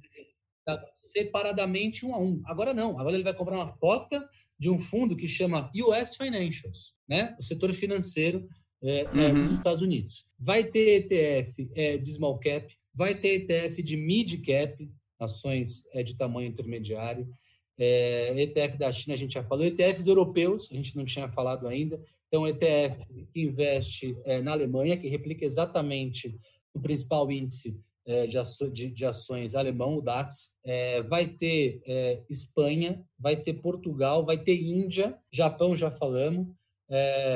da, 0.67 0.85
separadamente 1.01 2.05
um 2.05 2.15
a 2.15 2.19
um. 2.19 2.43
Agora 2.45 2.75
não, 2.75 2.99
agora 2.99 3.15
ele 3.15 3.25
vai 3.25 3.35
comprar 3.35 3.57
uma 3.57 3.73
cota 3.79 4.29
de 4.59 4.69
um 4.69 4.79
fundo 4.79 5.17
que 5.17 5.27
chama 5.27 5.71
US 5.75 6.17
Financials, 6.17 6.93
né? 7.09 7.35
o 7.39 7.43
setor 7.43 7.73
financeiro 7.73 8.47
é, 8.83 9.05
uhum. 9.05 9.43
dos 9.43 9.53
Estados 9.53 9.83
Unidos. 9.83 10.27
Vai 10.39 10.65
ter 10.65 10.97
ETF 10.97 11.65
de 11.99 12.13
small 12.13 12.39
cap, 12.39 12.77
Vai 12.95 13.15
ter 13.15 13.35
ETF 13.41 13.83
de 13.83 13.97
mid 13.97 14.45
cap, 14.45 14.91
ações 15.19 15.85
é, 15.93 16.03
de 16.03 16.17
tamanho 16.17 16.49
intermediário. 16.49 17.29
É, 17.77 18.41
ETF 18.41 18.79
da 18.79 18.93
China, 18.93 19.15
a 19.15 19.19
gente 19.19 19.35
já 19.35 19.43
falou. 19.43 19.65
ETFs 19.65 20.07
europeus, 20.07 20.69
a 20.71 20.75
gente 20.75 20.97
não 20.97 21.05
tinha 21.05 21.29
falado 21.29 21.67
ainda. 21.67 22.01
Então, 22.29 22.47
ETF 22.47 23.05
que 23.33 23.43
investe 23.43 24.17
é, 24.25 24.41
na 24.43 24.53
Alemanha, 24.53 24.97
que 24.97 25.09
replica 25.09 25.45
exatamente 25.45 26.39
o 26.73 26.81
principal 26.81 27.31
índice 27.31 27.79
é, 28.07 28.27
de, 28.27 28.39
de, 28.73 28.91
de, 28.91 29.07
ações 29.07 29.55
alemão, 29.55 29.97
o 29.97 30.03
DAX, 30.03 30.57
é, 30.65 31.01
vai 31.03 31.27
ter 31.27 31.81
é, 31.87 32.23
Espanha, 32.29 33.03
vai 33.19 33.37
ter 33.37 33.55
Portugal, 33.55 34.25
vai 34.27 34.37
ter 34.37 34.61
Índia, 34.61 35.17
Japão 35.33 35.75
já 35.75 35.91
falamos, 35.91 36.49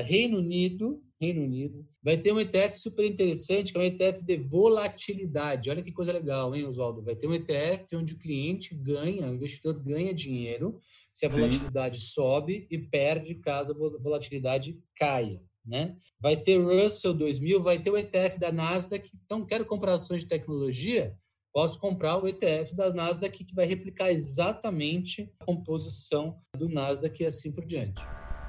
Reino 0.04 0.38
Unido, 0.38 1.02
Reino 1.20 1.42
Unido, 1.42 1.84
vai 2.02 2.16
ter 2.16 2.32
um 2.32 2.38
ETF 2.38 2.78
super 2.78 3.04
interessante, 3.04 3.72
que 3.72 3.78
é 3.78 3.80
um 3.80 3.84
ETF 3.84 4.22
de 4.22 4.36
volatilidade. 4.36 5.68
Olha 5.68 5.82
que 5.82 5.92
coisa 5.92 6.12
legal, 6.12 6.54
hein, 6.54 6.64
Oswaldo? 6.64 7.02
Vai 7.02 7.16
ter 7.16 7.26
um 7.26 7.34
ETF 7.34 7.96
onde 7.96 8.14
o 8.14 8.18
cliente 8.18 8.74
ganha, 8.74 9.28
o 9.28 9.34
investidor 9.34 9.74
ganha 9.82 10.14
dinheiro 10.14 10.78
se 11.12 11.26
a 11.26 11.28
volatilidade 11.28 11.98
Sim. 11.98 12.06
sobe 12.06 12.68
e 12.70 12.78
perde 12.78 13.34
caso 13.34 13.72
a 13.72 13.98
volatilidade 14.00 14.78
caia. 14.94 15.42
Né? 15.66 15.96
Vai 16.20 16.36
ter 16.36 16.56
Russell 16.56 17.12
2000, 17.12 17.60
vai 17.60 17.82
ter 17.82 17.90
o 17.90 17.98
ETF 17.98 18.38
da 18.38 18.52
Nasdaq. 18.52 19.10
Então, 19.24 19.44
quero 19.44 19.66
comprar 19.66 19.94
ações 19.94 20.22
de 20.22 20.28
tecnologia, 20.28 21.14
posso 21.52 21.78
comprar 21.80 22.22
o 22.22 22.28
ETF 22.28 22.74
da 22.74 22.92
Nasdaq 22.94 23.44
que 23.44 23.54
vai 23.54 23.66
replicar 23.66 24.10
exatamente 24.10 25.30
a 25.40 25.44
composição 25.44 26.38
do 26.56 26.68
Nasdaq 26.68 27.20
e 27.20 27.26
assim 27.26 27.50
por 27.50 27.66
diante. 27.66 28.00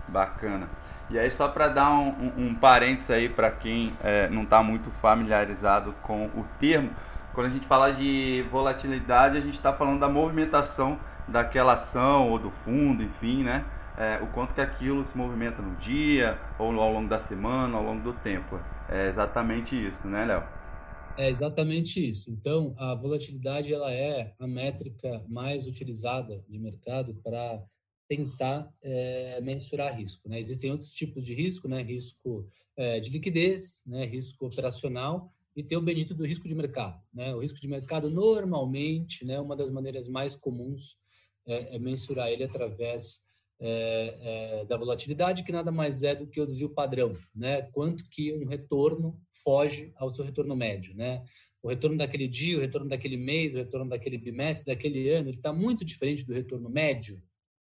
Bacana. 0.10 0.70
E 1.10 1.18
aí, 1.18 1.32
só 1.32 1.48
para 1.48 1.68
dar 1.68 1.92
um, 1.92 2.10
um, 2.10 2.48
um 2.48 2.56
parênteses 2.56 3.10
aí 3.10 3.28
para 3.28 3.50
quem 3.50 3.94
é, 4.04 4.30
não 4.30 4.44
está 4.44 4.62
muito 4.62 4.92
familiarizado 5.01 5.94
com 6.04 6.25
o 6.28 6.46
termo, 6.60 6.92
quando 7.34 7.48
a 7.48 7.50
gente 7.50 7.66
fala 7.66 7.92
de 7.92 8.46
volatilidade, 8.51 9.38
a 9.38 9.42
gente 9.42 9.56
está 9.56 9.74
falando 9.74 10.00
da 10.00 10.10
movimentação 10.10 11.00
daquela 11.28 11.74
ação 11.74 12.30
ou 12.30 12.39
do 12.39 12.51
fundo, 12.63 13.04
enfim, 13.04 13.44
né? 13.44 13.66
É, 13.98 14.20
o 14.22 14.28
quanto 14.28 14.54
que 14.54 14.62
aquilo 14.62 15.04
se 15.04 15.18
movimenta 15.18 15.62
no 15.62 15.75
dia, 15.78 16.39
ou 16.58 16.68
ao 16.68 16.92
longo 16.92 17.10
da 17.10 17.22
semana, 17.22 17.78
ao 17.78 17.84
longo 17.84 18.01
do 18.01 18.13
tempo. 18.13 18.60
É 18.88 19.08
exatamente 19.10 19.75
isso, 19.75 20.08
né, 20.08 20.25
Léo? 20.25 20.44
É 21.18 21.30
exatamente 21.30 22.10
isso. 22.10 22.32
Então, 22.32 22.74
a 22.78 22.96
volatilidade 22.96 23.74
ela 23.74 23.92
é 23.92 24.34
a 24.39 24.48
métrica 24.48 25.22
mais 25.28 25.68
utilizada 25.68 26.42
de 26.48 26.58
mercado 26.58 27.13
para 27.24 27.62
tentar 28.10 28.74
é, 28.82 29.39
mensurar 29.39 29.96
risco. 29.96 30.28
Né? 30.28 30.39
Existem 30.39 30.72
outros 30.72 30.92
tipos 30.92 31.24
de 31.24 31.34
risco, 31.36 31.68
né? 31.68 31.84
risco 31.84 32.50
é, 32.75 33.00
de 33.00 33.12
liquidez, 33.12 33.84
né? 33.86 34.04
risco 34.04 34.48
operacional 34.48 35.32
e 35.56 35.63
tem 35.63 35.78
o 35.78 35.82
bendito 35.82 36.16
do 36.16 36.25
risco 36.25 36.48
de 36.48 36.56
mercado. 36.56 37.00
Né? 37.13 37.34
O 37.36 37.39
risco 37.39 37.62
de 37.62 37.68
mercado, 37.68 38.10
normalmente, 38.10 39.24
né, 39.24 39.39
uma 39.39 39.56
das 39.56 39.70
maneiras 39.70 40.08
mais 40.08 40.36
comuns 40.36 40.98
é, 41.46 41.75
é 41.75 41.80
mensurar 41.80 42.30
ele 42.30 42.44
através 42.44 43.20
é, 43.62 44.66
da 44.66 44.78
volatilidade, 44.78 45.44
que 45.44 45.51
nada 45.51 45.72
mais 45.72 46.01
é 46.01 46.16
do 46.16 46.25
que 46.25 46.39
o 46.39 46.48
desvio 46.48 46.70
padrão, 46.70 47.12
né? 47.36 47.63
Quanto 47.74 48.08
que 48.10 48.34
um 48.34 48.46
retorno 48.46 49.20
foge 49.44 49.92
ao 49.98 50.16
seu 50.16 50.24
retorno 50.24 50.56
médio, 50.56 50.96
né? 50.96 51.25
O 51.62 51.68
retorno 51.68 51.98
daquele 51.98 52.25
dia, 52.25 52.58
o 52.58 52.62
retorno 52.62 52.88
daquele 52.88 53.18
mês, 53.18 53.54
o 53.54 53.58
retorno 53.58 53.89
daquele 53.89 54.18
bimestre, 54.18 54.74
daquele 54.74 55.10
ano, 55.10 55.28
ele 55.28 55.36
está 55.36 55.51
muito 55.51 55.84
diferente 55.84 56.25
do 56.25 56.34
retorno 56.34 56.70
médio, 56.70 57.22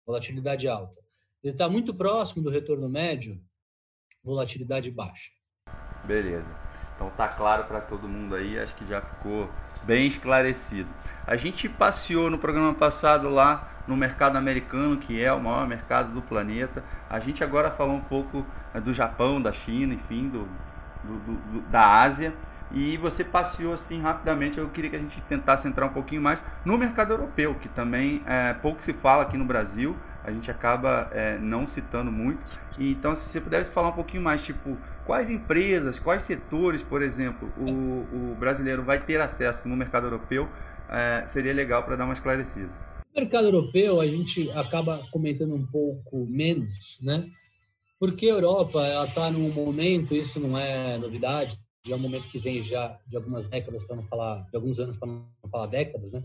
volatilidade 0.06 0.68
alta. 0.68 0.98
Ele 1.42 1.52
está 1.52 1.68
muito 1.68 1.94
próximo 1.94 2.42
do 2.42 2.50
retorno 2.50 2.88
médio, 2.88 3.40
volatilidade 4.22 4.90
baixa. 4.90 5.30
Beleza. 6.04 6.50
Então 6.94 7.10
tá 7.10 7.28
claro 7.28 7.64
para 7.64 7.80
todo 7.80 8.08
mundo 8.08 8.34
aí, 8.34 8.58
acho 8.58 8.74
que 8.76 8.86
já 8.86 9.02
ficou 9.02 9.50
bem 9.82 10.06
esclarecido. 10.06 10.88
A 11.26 11.36
gente 11.36 11.68
passeou 11.68 12.30
no 12.30 12.38
programa 12.38 12.74
passado 12.74 13.28
lá 13.28 13.82
no 13.86 13.96
mercado 13.96 14.36
americano, 14.36 14.96
que 14.96 15.22
é 15.22 15.32
o 15.32 15.40
maior 15.40 15.66
mercado 15.66 16.12
do 16.12 16.22
planeta. 16.22 16.84
A 17.08 17.18
gente 17.20 17.44
agora 17.44 17.70
falou 17.70 17.96
um 17.96 18.00
pouco 18.00 18.46
eh, 18.72 18.80
do 18.80 18.94
Japão, 18.94 19.40
da 19.40 19.52
China, 19.52 19.94
enfim, 19.94 20.28
do, 20.28 20.48
do, 21.04 21.18
do, 21.18 21.60
da 21.70 22.00
Ásia. 22.02 22.34
E 22.72 22.96
você 22.96 23.22
passeou 23.22 23.72
assim 23.72 24.00
rapidamente. 24.00 24.58
Eu 24.58 24.68
queria 24.70 24.90
que 24.90 24.96
a 24.96 24.98
gente 24.98 25.20
tentasse 25.22 25.68
entrar 25.68 25.86
um 25.86 25.92
pouquinho 25.92 26.22
mais 26.22 26.42
no 26.64 26.76
mercado 26.78 27.12
europeu, 27.12 27.54
que 27.56 27.68
também 27.68 28.22
é, 28.26 28.52
pouco 28.54 28.82
se 28.82 28.92
fala 28.92 29.22
aqui 29.22 29.36
no 29.36 29.44
Brasil. 29.44 29.96
A 30.24 30.30
gente 30.30 30.50
acaba 30.50 31.10
é, 31.12 31.38
não 31.38 31.66
citando 31.66 32.10
muito. 32.10 32.40
Então, 32.78 33.14
se 33.14 33.28
você 33.28 33.40
pudesse 33.40 33.70
falar 33.70 33.88
um 33.88 33.92
pouquinho 33.92 34.22
mais, 34.22 34.42
tipo, 34.42 34.76
quais 35.04 35.28
empresas, 35.28 35.98
quais 35.98 36.22
setores, 36.22 36.82
por 36.82 37.02
exemplo, 37.02 37.52
o, 37.58 38.32
o 38.32 38.36
brasileiro 38.38 38.82
vai 38.82 38.98
ter 38.98 39.20
acesso 39.20 39.68
no 39.68 39.76
mercado 39.76 40.06
europeu, 40.06 40.48
é, 40.88 41.26
seria 41.26 41.52
legal 41.52 41.82
para 41.82 41.96
dar 41.96 42.04
uma 42.04 42.14
esclarecida. 42.14 42.70
Mercado 43.14 43.46
europeu, 43.46 44.00
a 44.00 44.06
gente 44.06 44.50
acaba 44.52 45.00
comentando 45.12 45.54
um 45.54 45.64
pouco 45.64 46.26
menos, 46.26 46.98
né? 47.00 47.26
Porque 48.00 48.26
a 48.26 48.30
Europa 48.30 48.80
está 49.06 49.30
num 49.30 49.52
momento, 49.52 50.16
isso 50.16 50.40
não 50.40 50.58
é 50.58 50.98
novidade, 50.98 51.58
é 51.92 51.94
um 51.94 51.98
momento 51.98 52.28
que 52.28 52.38
vem 52.38 52.62
já 52.62 52.98
de 53.06 53.16
algumas 53.16 53.44
décadas, 53.44 53.82
para 53.84 53.96
não 53.96 54.04
falar, 54.04 54.46
de 54.50 54.56
alguns 54.56 54.80
anos, 54.80 54.96
para 54.96 55.08
não 55.08 55.26
falar 55.50 55.66
décadas, 55.66 56.12
né? 56.12 56.22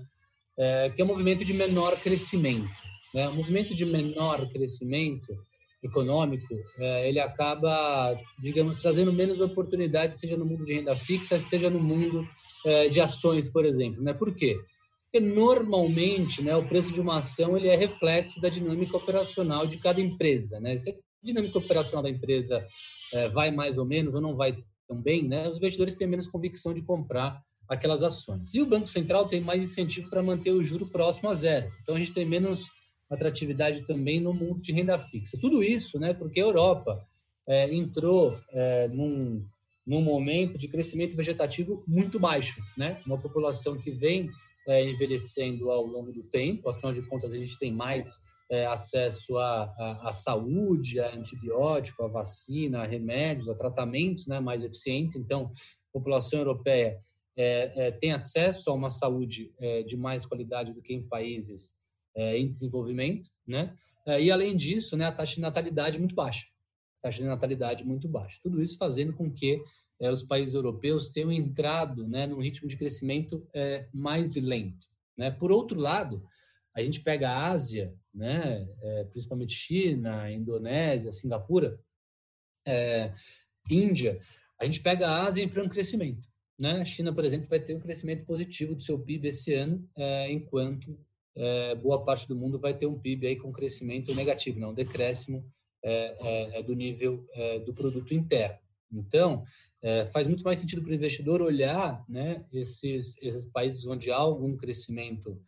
É, 0.58 0.90
que 0.90 1.02
é 1.02 1.06
um 1.06 1.08
movimento 1.08 1.44
de 1.44 1.54
menor 1.54 2.00
crescimento. 2.00 2.70
Né? 3.14 3.28
Um 3.30 3.36
movimento 3.36 3.74
de 3.74 3.86
menor 3.86 4.50
crescimento 4.52 5.38
econômico, 5.82 6.54
é, 6.78 7.08
ele 7.08 7.20
acaba, 7.20 8.18
digamos, 8.38 8.82
trazendo 8.82 9.14
menos 9.14 9.40
oportunidades, 9.40 10.20
seja 10.20 10.36
no 10.36 10.46
mundo 10.46 10.66
de 10.66 10.74
renda 10.74 10.96
fixa, 10.96 11.40
seja 11.40 11.70
no 11.70 11.80
mundo 11.80 12.28
é, 12.66 12.90
de 12.90 13.00
ações, 13.00 13.50
por 13.50 13.66
exemplo. 13.66 14.02
Né? 14.02 14.14
Por 14.14 14.36
quê? 14.36 14.60
Porque 15.12 15.26
normalmente, 15.26 16.42
né, 16.42 16.56
o 16.56 16.68
preço 16.68 16.92
de 16.92 17.02
uma 17.02 17.18
ação 17.18 17.58
ele 17.58 17.68
é 17.68 17.76
reflexo 17.76 18.40
da 18.40 18.50
dinâmica 18.50 18.96
operacional 18.96 19.66
de 19.66 19.78
cada 19.78 20.00
empresa. 20.00 20.60
Né? 20.60 20.78
Se 20.78 20.90
a 20.90 20.94
dinâmica 21.24 21.58
operacional 21.58 22.04
da 22.04 22.10
empresa 22.10 22.66
é, 23.14 23.28
vai 23.30 23.50
mais 23.50 23.78
ou 23.78 23.86
menos 23.86 24.14
ou 24.14 24.22
não 24.22 24.36
vai 24.36 24.56
também, 24.90 25.24
né, 25.24 25.48
os 25.48 25.58
investidores 25.58 25.96
têm 25.96 26.08
menos 26.08 26.28
convicção 26.28 26.74
de 26.74 26.82
comprar 26.82 27.40
aquelas 27.70 28.02
ações. 28.02 28.52
E 28.56 28.62
o 28.62 28.66
Banco 28.66 28.88
Central 28.88 29.28
tem 29.28 29.40
mais 29.40 29.62
incentivo 29.62 30.10
para 30.10 30.24
manter 30.24 30.52
o 30.52 30.64
juro 30.64 30.90
próximo 30.90 31.30
a 31.30 31.34
zero. 31.36 31.72
Então 31.84 31.96
a 31.96 32.00
gente 32.00 32.12
tem 32.12 32.26
menos 32.26 32.72
atratividade 33.08 33.84
também 33.84 34.20
no 34.20 34.34
mundo 34.34 34.60
de 34.60 34.72
renda 34.72 34.98
fixa. 34.98 35.38
Tudo 35.40 35.64
isso, 35.64 36.00
né, 36.00 36.14
porque 36.14 36.40
a 36.40 36.44
Europa 36.44 37.00
é, 37.48 37.72
entrou 37.74 38.36
é, 38.52 38.88
num, 38.88 39.46
num 39.86 40.02
momento 40.02 40.58
de 40.58 40.68
crescimento 40.68 41.16
vegetativo 41.16 41.84
muito 41.88 42.20
baixo, 42.20 42.62
né? 42.78 43.02
Uma 43.06 43.18
população 43.18 43.78
que 43.78 43.90
vem 43.90 44.30
é, 44.68 44.84
envelhecendo 44.88 45.72
ao 45.72 45.86
longo 45.86 46.12
do 46.12 46.24
tempo, 46.24 46.70
afinal 46.70 46.94
de 46.94 47.02
contas 47.02 47.34
a 47.34 47.38
gente 47.38 47.58
tem 47.58 47.72
mais 47.72 48.20
é, 48.50 48.66
acesso 48.66 49.38
à, 49.38 50.12
saúde, 50.12 51.00
a 51.00 51.14
antibiótico, 51.14 52.04
a 52.04 52.08
vacina, 52.08 52.82
a 52.82 52.86
remédios, 52.86 53.48
a 53.48 53.56
tratamentos 53.56 54.26
né, 54.28 54.40
mais 54.40 54.64
eficientes. 54.64 55.16
Então, 55.16 55.52
a 55.90 55.94
população 55.94 56.40
europeia 56.40 57.00
é, 57.42 57.88
é, 57.88 57.92
tem 57.92 58.12
acesso 58.12 58.70
a 58.70 58.74
uma 58.74 58.90
saúde 58.90 59.54
é, 59.60 59.82
de 59.84 59.96
mais 59.96 60.26
qualidade 60.26 60.74
do 60.74 60.82
que 60.82 60.94
em 60.94 61.02
países 61.02 61.74
é, 62.14 62.38
em 62.38 62.50
desenvolvimento, 62.50 63.30
né? 63.48 63.74
É, 64.06 64.22
e 64.22 64.30
além 64.30 64.58
disso, 64.58 64.98
né, 64.98 65.06
a 65.06 65.12
taxa 65.12 65.36
de 65.36 65.42
natalidade 65.42 65.98
muito 65.98 66.14
baixa, 66.14 66.48
taxa 67.02 67.20
de 67.20 67.24
natalidade 67.24 67.86
muito 67.86 68.10
baixa. 68.10 68.40
Tudo 68.44 68.62
isso 68.62 68.78
fazendo 68.78 69.14
com 69.14 69.32
que 69.32 69.64
os 70.02 70.24
países 70.24 70.56
europeus 70.56 71.10
tenham 71.10 71.32
entrado, 71.32 72.08
né, 72.08 72.26
num 72.26 72.40
ritmo 72.40 72.68
de 72.68 72.78
crescimento 72.78 73.46
mais 73.94 74.36
lento. 74.38 74.88
Né? 75.18 75.30
Por 75.30 75.52
outro 75.52 75.78
lado, 75.78 76.24
a 76.74 76.82
gente 76.82 77.02
pega 77.02 77.30
a 77.30 77.52
Ásia, 77.52 77.94
né, 78.14 78.68
é, 78.82 79.04
principalmente 79.06 79.54
China, 79.54 80.32
Indonésia, 80.32 81.12
Singapura, 81.12 81.80
é, 82.66 83.14
Índia, 83.70 84.20
a 84.60 84.66
gente 84.66 84.82
pega 84.82 85.08
a 85.08 85.24
Ásia 85.24 85.44
em 85.44 85.50
franco 85.50 85.70
crescimento. 85.70 86.28
Né? 86.60 86.82
A 86.82 86.86
China, 86.86 87.14
por 87.14 87.24
exemplo, 87.24 87.48
vai 87.48 87.60
ter 87.60 87.76
um 87.76 87.80
crescimento 87.80 88.26
positivo 88.26 88.76
do 88.76 88.82
seu 88.82 89.00
PIB 89.00 89.30
esse 89.30 89.54
ano, 89.54 89.88
é, 89.96 90.32
enquanto 90.32 90.98
boa 91.82 92.04
parte 92.04 92.28
do 92.28 92.36
mundo 92.36 92.60
vai 92.60 92.74
ter 92.74 92.86
um 92.86 93.00
PIB 93.00 93.28
aí 93.28 93.36
com 93.38 93.50
crescimento 93.50 94.14
negativo, 94.14 94.60
não, 94.60 94.74
decréscimo 94.74 95.50
é, 95.82 96.18
é, 96.20 96.60
é 96.60 96.64
do 96.64 96.76
nível 96.76 97.26
do 97.66 97.74
produto 97.74 98.14
interno. 98.14 98.60
Então, 98.92 99.46
faz 100.12 100.28
muito 100.28 100.44
mais 100.44 100.60
sentido 100.60 100.82
para 100.82 100.92
o 100.92 100.94
investidor 100.94 101.42
olhar 101.42 102.04
né, 102.10 102.46
esses, 102.52 103.16
esses 103.22 103.46
países 103.46 103.86
onde 103.86 104.12
há 104.12 104.18
algum 104.18 104.58
crescimento 104.58 105.42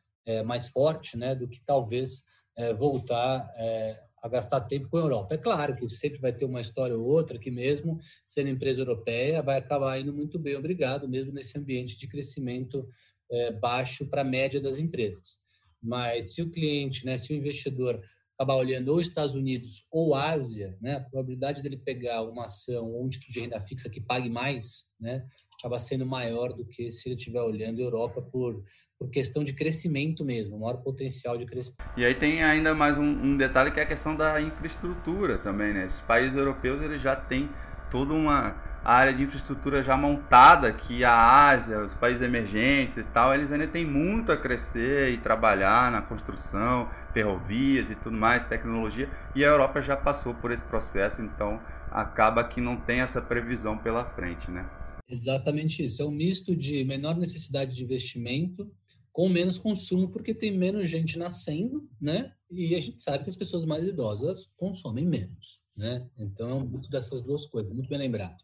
mais 0.45 0.69
forte, 0.69 1.17
né, 1.17 1.35
do 1.35 1.45
que 1.45 1.59
talvez 1.65 2.23
é, 2.57 2.73
voltar 2.73 3.51
é, 3.57 3.99
a 4.21 4.27
gastar 4.27 4.61
tempo 4.61 4.87
com 4.87 4.97
a 4.97 5.01
Europa. 5.01 5.33
É 5.33 5.37
claro 5.37 5.75
que 5.75 5.87
sempre 5.89 6.19
vai 6.19 6.31
ter 6.31 6.45
uma 6.45 6.61
história 6.61 6.95
ou 6.95 7.03
outra 7.03 7.39
que 7.39 7.49
mesmo 7.49 7.99
sendo 8.27 8.49
empresa 8.49 8.81
europeia 8.81 9.41
vai 9.41 9.57
acabar 9.57 9.99
indo 9.99 10.13
muito 10.13 10.37
bem, 10.37 10.55
obrigado, 10.55 11.09
mesmo 11.09 11.33
nesse 11.33 11.57
ambiente 11.57 11.97
de 11.97 12.07
crescimento 12.07 12.87
é, 13.31 13.51
baixo 13.51 14.05
para 14.07 14.21
a 14.21 14.25
média 14.25 14.61
das 14.61 14.77
empresas. 14.77 15.39
Mas 15.81 16.33
se 16.33 16.41
o 16.41 16.51
cliente, 16.51 17.05
né, 17.05 17.17
se 17.17 17.33
o 17.33 17.35
investidor 17.35 18.01
acabar 18.35 18.55
olhando 18.55 18.89
ou 18.89 19.01
Estados 19.01 19.35
Unidos 19.35 19.85
ou 19.91 20.15
Ásia, 20.15 20.77
né, 20.81 20.95
a 20.95 21.01
probabilidade 21.01 21.61
dele 21.61 21.77
pegar 21.77 22.23
uma 22.23 22.45
ação 22.45 22.91
ou 22.91 23.05
um 23.05 23.09
título 23.09 23.33
de 23.33 23.39
renda 23.39 23.61
fixa 23.61 23.89
que 23.89 24.01
pague 24.01 24.29
mais, 24.29 24.85
né, 24.99 25.25
acaba 25.61 25.79
sendo 25.79 26.05
maior 26.05 26.53
do 26.53 26.65
que 26.65 26.89
se 26.91 27.07
ele 27.07 27.15
estiver 27.15 27.41
olhando 27.41 27.79
Europa 27.79 28.21
por 28.21 28.63
por 29.01 29.09
questão 29.09 29.43
de 29.43 29.53
crescimento 29.53 30.23
mesmo, 30.23 30.59
maior 30.59 30.77
potencial 30.77 31.35
de 31.35 31.43
crescimento. 31.47 31.81
E 31.97 32.05
aí 32.05 32.13
tem 32.13 32.43
ainda 32.43 32.75
mais 32.75 32.99
um, 32.99 33.03
um, 33.03 33.35
detalhe 33.35 33.71
que 33.71 33.79
é 33.79 33.83
a 33.83 33.85
questão 33.87 34.15
da 34.15 34.39
infraestrutura 34.39 35.39
também, 35.39 35.73
né? 35.73 35.87
Esses 35.87 36.01
países 36.01 36.37
europeus 36.37 36.83
eles 36.83 37.01
já 37.01 37.15
têm 37.15 37.49
toda 37.89 38.13
uma, 38.13 38.55
a 38.85 38.93
área 38.93 39.11
de 39.11 39.23
infraestrutura 39.23 39.81
já 39.81 39.97
montada, 39.97 40.71
que 40.71 41.03
a 41.03 41.49
Ásia, 41.49 41.79
os 41.81 41.95
países 41.95 42.21
emergentes 42.21 42.97
e 42.97 43.03
tal, 43.03 43.33
eles 43.33 43.51
ainda 43.51 43.65
têm 43.65 43.83
muito 43.83 44.31
a 44.31 44.37
crescer 44.37 45.09
e 45.09 45.17
trabalhar 45.17 45.91
na 45.91 46.03
construção, 46.03 46.87
ferrovias 47.11 47.89
e 47.89 47.95
tudo 47.95 48.15
mais, 48.15 48.43
tecnologia, 48.43 49.09
e 49.33 49.43
a 49.43 49.47
Europa 49.47 49.81
já 49.81 49.97
passou 49.97 50.35
por 50.35 50.51
esse 50.51 50.63
processo, 50.65 51.23
então 51.23 51.59
acaba 51.89 52.43
que 52.43 52.61
não 52.61 52.75
tem 52.75 53.01
essa 53.01 53.19
previsão 53.19 53.75
pela 53.75 54.05
frente, 54.05 54.51
né? 54.51 54.63
Exatamente 55.11 55.85
isso. 55.85 56.01
É 56.01 56.05
um 56.05 56.11
misto 56.11 56.55
de 56.55 56.83
menor 56.85 57.17
necessidade 57.17 57.75
de 57.75 57.83
investimento 57.83 58.71
com 59.11 59.27
menos 59.27 59.57
consumo, 59.57 60.07
porque 60.09 60.33
tem 60.33 60.57
menos 60.57 60.89
gente 60.89 61.19
nascendo, 61.19 61.89
né? 61.99 62.31
E 62.49 62.75
a 62.75 62.79
gente 62.79 63.03
sabe 63.03 63.25
que 63.25 63.29
as 63.29 63.35
pessoas 63.35 63.65
mais 63.65 63.85
idosas 63.85 64.49
consomem 64.55 65.05
menos, 65.05 65.61
né? 65.75 66.07
Então 66.17 66.49
é 66.49 66.53
um 66.53 66.65
misto 66.65 66.89
dessas 66.89 67.21
duas 67.21 67.45
coisas, 67.45 67.73
muito 67.73 67.89
bem 67.89 67.99
lembrado. 67.99 68.37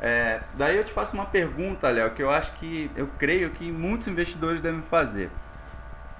É, 0.00 0.42
daí 0.58 0.76
eu 0.76 0.84
te 0.84 0.92
faço 0.92 1.14
uma 1.14 1.26
pergunta, 1.26 1.88
Léo, 1.88 2.12
que 2.14 2.22
eu 2.22 2.30
acho 2.30 2.52
que, 2.58 2.90
eu 2.96 3.06
creio 3.18 3.52
que 3.52 3.70
muitos 3.70 4.08
investidores 4.08 4.60
devem 4.60 4.82
fazer. 4.82 5.30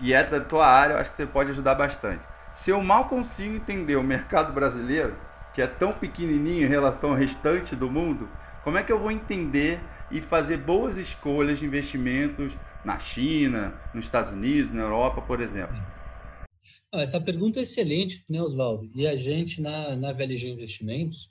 E 0.01 0.13
é 0.13 0.23
da 0.23 0.41
tua 0.41 0.67
área, 0.67 0.95
eu 0.95 0.99
acho 0.99 1.11
que 1.11 1.17
você 1.17 1.27
pode 1.27 1.51
ajudar 1.51 1.75
bastante. 1.75 2.23
Se 2.55 2.71
eu 2.71 2.81
mal 2.81 3.09
consigo 3.09 3.57
entender 3.57 3.97
o 3.97 4.03
mercado 4.03 4.53
brasileiro, 4.53 5.17
que 5.53 5.61
é 5.61 5.67
tão 5.67 5.93
pequenininho 5.93 6.65
em 6.65 6.69
relação 6.69 7.11
ao 7.11 7.17
restante 7.17 7.75
do 7.75 7.91
mundo, 7.91 8.29
como 8.65 8.79
é 8.79 8.83
que 8.83 8.93
eu 8.93 8.99
vou 8.99 9.11
entender 9.11 9.81
e 10.11 10.21
fazer 10.21 10.59
boas 10.59 10.97
escolhas 10.97 11.59
de 11.59 11.65
investimentos 11.65 12.53
na 12.85 12.99
China, 12.99 13.81
nos 13.95 14.05
Estados 14.05 14.33
Unidos, 14.33 14.73
na 14.73 14.83
Europa, 14.83 15.23
por 15.23 15.41
exemplo? 15.41 15.77
Ah, 16.93 17.03
essa 17.03 17.21
pergunta 17.21 17.59
é 17.59 17.63
excelente, 17.63 18.25
né, 18.29 18.41
Oswaldo? 18.41 18.91
E 18.95 19.07
a 19.07 19.17
gente, 19.17 19.61
na, 19.61 19.97
na 19.97 20.13
VLG 20.13 20.49
Investimentos, 20.49 21.29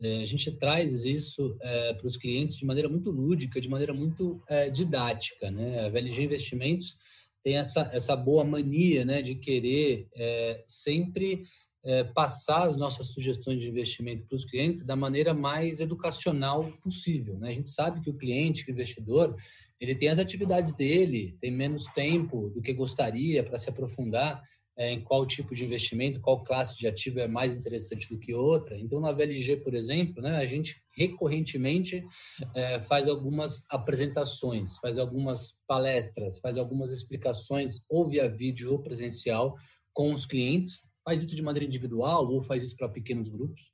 é, 0.00 0.22
a 0.22 0.26
gente 0.26 0.50
traz 0.52 1.04
isso 1.04 1.56
é, 1.60 1.92
para 1.92 2.06
os 2.06 2.16
clientes 2.16 2.56
de 2.56 2.64
maneira 2.64 2.88
muito 2.88 3.10
lúdica, 3.10 3.60
de 3.60 3.68
maneira 3.68 3.92
muito 3.92 4.42
é, 4.48 4.70
didática. 4.70 5.50
Né? 5.50 5.84
A 5.84 5.88
VLG 5.90 6.22
Investimentos 6.22 6.96
tem 7.42 7.56
essa, 7.56 7.90
essa 7.92 8.16
boa 8.16 8.44
mania 8.44 9.04
né, 9.04 9.20
de 9.20 9.34
querer 9.34 10.08
é, 10.14 10.64
sempre 10.66 11.44
é, 11.84 12.04
passar 12.04 12.64
as 12.64 12.76
nossas 12.76 13.08
sugestões 13.08 13.60
de 13.60 13.68
investimento 13.68 14.24
para 14.24 14.36
os 14.36 14.44
clientes 14.44 14.84
da 14.84 14.94
maneira 14.94 15.32
mais 15.32 15.80
educacional 15.80 16.70
possível. 16.82 17.38
Né? 17.38 17.50
A 17.50 17.54
gente 17.54 17.70
sabe 17.70 18.00
que 18.00 18.10
o 18.10 18.16
cliente, 18.16 18.64
que 18.64 18.70
o 18.70 18.74
investidor, 18.74 19.36
ele 19.80 19.94
tem 19.94 20.08
as 20.08 20.18
atividades 20.18 20.74
dele, 20.74 21.36
tem 21.40 21.50
menos 21.50 21.86
tempo 21.86 22.50
do 22.50 22.60
que 22.60 22.72
gostaria 22.72 23.42
para 23.42 23.58
se 23.58 23.70
aprofundar 23.70 24.42
é, 24.76 24.92
em 24.92 25.00
qual 25.00 25.26
tipo 25.26 25.54
de 25.54 25.64
investimento, 25.64 26.20
qual 26.20 26.42
classe 26.42 26.78
de 26.78 26.86
ativo 26.86 27.20
é 27.20 27.28
mais 27.28 27.54
interessante 27.54 28.08
do 28.08 28.18
que 28.18 28.34
outra. 28.34 28.78
Então, 28.78 29.00
na 29.00 29.12
VLG, 29.12 29.58
por 29.58 29.74
exemplo, 29.74 30.22
né, 30.22 30.36
a 30.36 30.46
gente 30.46 30.82
recorrentemente 30.96 32.02
é, 32.54 32.80
faz 32.80 33.06
algumas 33.06 33.64
apresentações, 33.68 34.78
faz 34.78 34.96
algumas 34.96 35.58
palestras, 35.66 36.38
faz 36.38 36.56
algumas 36.56 36.92
explicações, 36.92 37.84
ou 37.88 38.08
via 38.08 38.28
vídeo 38.28 38.72
ou 38.72 38.78
presencial, 38.78 39.54
com 39.92 40.14
os 40.14 40.24
clientes, 40.24 40.82
faz 41.10 41.24
isso 41.24 41.34
de 41.34 41.42
maneira 41.42 41.66
individual 41.66 42.30
ou 42.30 42.40
faz 42.40 42.62
isso 42.62 42.76
para 42.76 42.88
pequenos 42.88 43.28
grupos, 43.28 43.72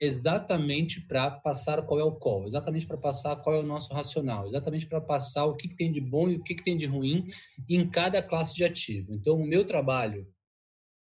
exatamente 0.00 1.00
para 1.00 1.32
passar 1.32 1.82
qual 1.82 1.98
é 1.98 2.04
o 2.04 2.12
call, 2.12 2.46
exatamente 2.46 2.86
para 2.86 2.96
passar 2.96 3.34
qual 3.42 3.56
é 3.56 3.58
o 3.58 3.66
nosso 3.66 3.92
racional, 3.92 4.46
exatamente 4.46 4.86
para 4.86 5.00
passar 5.00 5.46
o 5.46 5.56
que, 5.56 5.66
que, 5.66 5.74
tem 5.74 5.90
de 5.90 6.00
bom 6.00 6.30
e 6.30 6.36
o 6.36 6.42
que, 6.44 6.54
que 6.54 6.62
tem 6.62 6.76
de 6.76 6.86
ruim 6.86 7.26
em 7.68 7.90
cada 7.90 8.22
classe 8.22 8.54
de 8.54 8.62
ativo. 8.62 9.12
Então, 9.12 9.34
o 9.34 9.44
meu 9.44 9.64
trabalho 9.64 10.28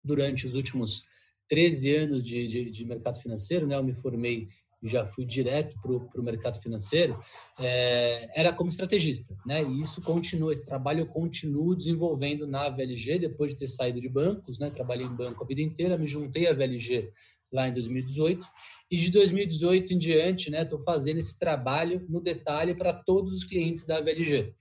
durante 0.04 0.46
os 0.46 0.54
últimos 0.54 1.02
13 1.48 1.96
anos 1.96 2.24
de, 2.24 2.46
de, 2.46 2.70
de 2.70 2.84
mercado 2.84 3.20
financeiro, 3.20 3.66
né, 3.66 3.74
eu 3.74 3.82
me 3.82 3.94
formei 3.94 4.50
já 4.82 5.06
fui 5.06 5.24
direto 5.24 5.76
para 5.80 6.20
o 6.20 6.24
mercado 6.24 6.60
financeiro, 6.60 7.18
é, 7.58 8.28
era 8.38 8.52
como 8.52 8.70
estrategista, 8.70 9.36
né? 9.46 9.62
E 9.62 9.80
isso 9.80 10.02
continua, 10.02 10.52
esse 10.52 10.66
trabalho 10.66 11.00
eu 11.00 11.06
continuo 11.06 11.76
desenvolvendo 11.76 12.46
na 12.46 12.68
VLG 12.68 13.18
depois 13.18 13.52
de 13.52 13.58
ter 13.58 13.68
saído 13.68 14.00
de 14.00 14.08
bancos, 14.08 14.58
né? 14.58 14.70
Trabalhei 14.70 15.06
em 15.06 15.14
banco 15.14 15.44
a 15.44 15.46
vida 15.46 15.60
inteira, 15.60 15.96
me 15.96 16.06
juntei 16.06 16.48
à 16.48 16.52
VLG 16.52 17.12
lá 17.52 17.68
em 17.68 17.72
2018 17.72 18.44
e 18.90 18.96
de 18.96 19.10
2018 19.10 19.94
em 19.94 19.98
diante, 19.98 20.50
né? 20.50 20.62
Estou 20.62 20.78
fazendo 20.80 21.18
esse 21.18 21.38
trabalho 21.38 22.04
no 22.08 22.20
detalhe 22.20 22.74
para 22.74 22.92
todos 22.92 23.32
os 23.32 23.44
clientes 23.44 23.84
da 23.84 24.00
VLG, 24.00 24.54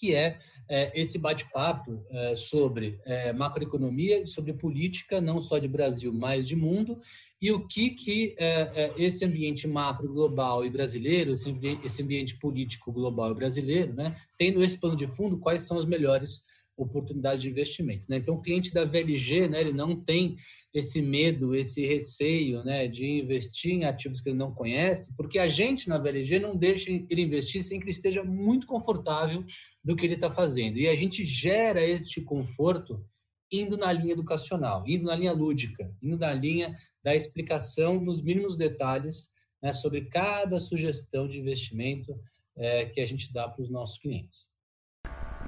que 0.00 0.14
é, 0.14 0.38
é 0.68 0.98
esse 0.98 1.18
bate-papo 1.18 2.02
é, 2.10 2.34
sobre 2.34 2.98
é, 3.04 3.32
macroeconomia, 3.32 4.24
sobre 4.24 4.54
política, 4.54 5.20
não 5.20 5.38
só 5.38 5.58
de 5.58 5.68
Brasil, 5.68 6.10
mas 6.12 6.48
de 6.48 6.56
mundo, 6.56 6.96
e 7.40 7.52
o 7.52 7.66
que, 7.66 7.90
que 7.90 8.34
é, 8.38 8.70
é, 8.74 8.94
esse 8.96 9.24
ambiente 9.24 9.68
macro 9.68 10.12
global 10.12 10.64
e 10.64 10.70
brasileiro, 10.70 11.32
esse 11.32 12.02
ambiente, 12.02 12.38
político 12.38 12.92
global 12.92 13.30
e 13.30 13.34
brasileiro, 13.34 13.94
né, 13.94 14.16
tendo 14.38 14.62
esse 14.62 14.78
pano 14.78 14.96
de 14.96 15.06
fundo, 15.06 15.38
quais 15.38 15.62
são 15.62 15.78
as 15.78 15.84
melhores 15.84 16.42
oportunidades 16.82 17.42
de 17.42 17.50
investimento. 17.50 18.06
Né? 18.08 18.16
Então, 18.16 18.34
o 18.36 18.42
cliente 18.42 18.72
da 18.72 18.84
VLG, 18.84 19.48
né, 19.48 19.60
ele 19.60 19.72
não 19.72 19.96
tem 19.96 20.36
esse 20.72 21.02
medo, 21.02 21.54
esse 21.54 21.84
receio 21.84 22.62
né, 22.64 22.86
de 22.86 23.06
investir 23.06 23.72
em 23.72 23.84
ativos 23.84 24.20
que 24.20 24.28
ele 24.28 24.38
não 24.38 24.52
conhece, 24.52 25.14
porque 25.16 25.38
a 25.38 25.46
gente 25.46 25.88
na 25.88 25.98
VLG 25.98 26.38
não 26.38 26.56
deixa 26.56 26.90
ele 26.90 27.22
investir 27.22 27.62
sem 27.62 27.78
que 27.78 27.84
ele 27.84 27.90
esteja 27.90 28.22
muito 28.22 28.66
confortável 28.66 29.44
do 29.82 29.96
que 29.96 30.06
ele 30.06 30.14
está 30.14 30.30
fazendo. 30.30 30.78
E 30.78 30.88
a 30.88 30.94
gente 30.94 31.24
gera 31.24 31.84
este 31.84 32.20
conforto 32.20 33.04
indo 33.50 33.76
na 33.76 33.92
linha 33.92 34.12
educacional, 34.12 34.84
indo 34.86 35.04
na 35.04 35.16
linha 35.16 35.32
lúdica, 35.32 35.92
indo 36.00 36.18
na 36.18 36.32
linha 36.32 36.74
da 37.02 37.14
explicação 37.14 38.00
nos 38.00 38.22
mínimos 38.22 38.56
detalhes 38.56 39.28
né, 39.62 39.72
sobre 39.72 40.02
cada 40.06 40.58
sugestão 40.58 41.26
de 41.26 41.38
investimento 41.38 42.18
é, 42.56 42.86
que 42.86 43.00
a 43.00 43.06
gente 43.06 43.32
dá 43.32 43.48
para 43.48 43.62
os 43.62 43.70
nossos 43.70 43.98
clientes. 43.98 44.49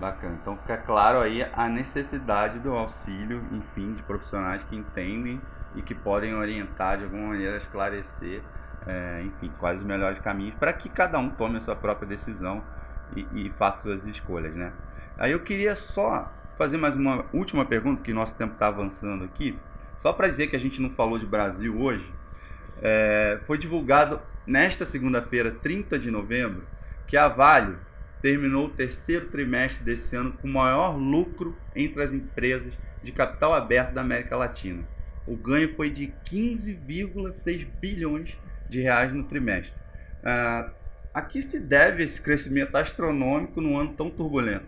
Bacana. 0.02 0.36
Então 0.42 0.56
fica 0.56 0.76
claro 0.76 1.20
aí 1.20 1.46
a 1.52 1.68
necessidade 1.68 2.58
do 2.58 2.72
auxílio, 2.72 3.40
enfim, 3.52 3.94
de 3.94 4.02
profissionais 4.02 4.60
que 4.64 4.74
entendem 4.74 5.40
e 5.76 5.80
que 5.80 5.94
podem 5.94 6.34
orientar 6.34 6.98
de 6.98 7.04
alguma 7.04 7.28
maneira, 7.28 7.58
esclarecer, 7.58 8.42
é, 8.84 9.22
enfim, 9.24 9.52
quais 9.60 9.78
os 9.78 9.86
melhores 9.86 10.18
caminhos 10.18 10.56
para 10.56 10.72
que 10.72 10.88
cada 10.88 11.20
um 11.20 11.30
tome 11.30 11.58
a 11.58 11.60
sua 11.60 11.76
própria 11.76 12.08
decisão 12.08 12.64
e, 13.14 13.26
e 13.32 13.50
faça 13.50 13.82
suas 13.82 14.04
escolhas, 14.04 14.52
né? 14.56 14.72
Aí 15.16 15.30
eu 15.30 15.38
queria 15.38 15.76
só 15.76 16.32
fazer 16.58 16.78
mais 16.78 16.96
uma 16.96 17.24
última 17.32 17.64
pergunta, 17.64 18.02
que 18.02 18.12
nosso 18.12 18.34
tempo 18.34 18.54
está 18.54 18.66
avançando 18.66 19.22
aqui. 19.22 19.56
Só 19.96 20.12
para 20.12 20.26
dizer 20.26 20.48
que 20.48 20.56
a 20.56 20.60
gente 20.60 20.82
não 20.82 20.90
falou 20.90 21.16
de 21.16 21.26
Brasil 21.26 21.80
hoje, 21.80 22.12
é, 22.82 23.38
foi 23.46 23.56
divulgado 23.56 24.20
nesta 24.44 24.84
segunda-feira, 24.84 25.52
30 25.52 25.96
de 25.96 26.10
novembro, 26.10 26.64
que 27.06 27.16
a 27.16 27.28
Vale 27.28 27.76
terminou 28.22 28.66
o 28.66 28.70
terceiro 28.70 29.28
trimestre 29.28 29.82
desse 29.82 30.14
ano 30.14 30.32
com 30.32 30.46
o 30.46 30.52
maior 30.52 30.96
lucro 30.96 31.56
entre 31.74 32.02
as 32.02 32.12
empresas 32.12 32.72
de 33.02 33.10
capital 33.10 33.52
aberto 33.52 33.92
da 33.92 34.00
América 34.00 34.36
Latina. 34.36 34.86
O 35.26 35.36
ganho 35.36 35.74
foi 35.74 35.90
de 35.90 36.12
15,6 36.30 37.66
bilhões 37.80 38.30
de 38.68 38.80
reais 38.80 39.12
no 39.12 39.24
trimestre. 39.24 39.78
Ah, 40.24 40.72
a 41.12 41.20
que 41.20 41.42
se 41.42 41.58
deve 41.60 42.04
esse 42.04 42.20
crescimento 42.20 42.74
astronômico 42.76 43.60
num 43.60 43.76
ano 43.76 43.92
tão 43.94 44.08
turbulento? 44.08 44.64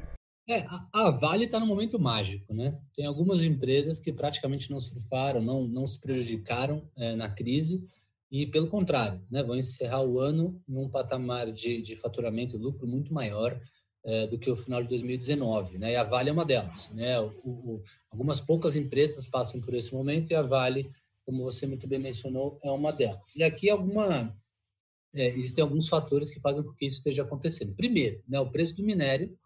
É, 0.47 0.67
a, 0.93 1.11
Vale 1.11 1.47
está 1.47 1.59
no 1.59 1.67
momento 1.67 1.99
mágico, 1.99 2.53
né? 2.53 2.77
Tem 2.95 3.07
algumas 3.07 3.43
empresas 3.43 3.99
que 3.99 4.13
praticamente 4.13 4.71
não 4.71 4.79
surfaram, 4.79 5.41
não, 5.41 5.67
não 5.67 5.87
se 5.87 5.99
prejudicaram 5.99 6.83
é, 6.97 7.17
na 7.17 7.31
crise 7.31 7.83
e, 8.35 8.49
pelo 8.49 8.67
contrário, 8.67 9.25
né, 9.31 9.45
vão 9.45 9.55
encerrar 9.55 10.03
o 10.03 10.19
ano 10.19 10.61
num 10.67 10.89
patamar 10.89 11.53
de, 11.53 11.81
de 11.81 11.95
faturamento 11.95 12.57
e 12.57 12.59
lucro 12.59 12.85
muito 12.85 13.15
maior 13.15 13.57
é, 14.05 14.27
do 14.27 14.37
que 14.37 14.51
o 14.51 14.57
final 14.57 14.83
de 14.83 14.89
2019, 14.89 15.79
né? 15.79 15.93
E 15.93 15.97
a 15.97 16.03
Vale 16.03 16.31
é 16.31 16.33
uma 16.33 16.45
delas, 16.45 16.91
né? 16.91 17.21
O, 17.21 17.29
o, 17.45 17.83
algumas 18.11 18.41
poucas 18.41 18.75
empresas 18.75 19.25
passam 19.25 19.61
por 19.61 19.73
esse 19.73 19.95
momento 19.95 20.33
e 20.33 20.35
a 20.35 20.43
Vale, 20.43 20.91
como 21.25 21.45
você 21.45 21.65
muito 21.65 21.87
bem 21.87 22.01
mencionou, 22.01 22.59
é 22.65 22.73
uma 22.73 22.93
delas. 22.93 23.37
E 23.37 23.45
aqui 23.45 23.71
alguma 23.71 24.37
é, 25.15 25.29
existem 25.29 25.63
alguns 25.63 25.89
fatores 25.89 26.29
que 26.29 26.41
fazem 26.41 26.65
com 26.65 26.73
que 26.73 26.87
isso 26.87 26.97
esteja 26.97 27.23
acontecendo. 27.23 27.73
Primeiro, 27.77 28.21
né, 28.27 28.41
o 28.41 28.51
preço 28.51 28.75
do 28.75 28.83
minério 28.83 29.39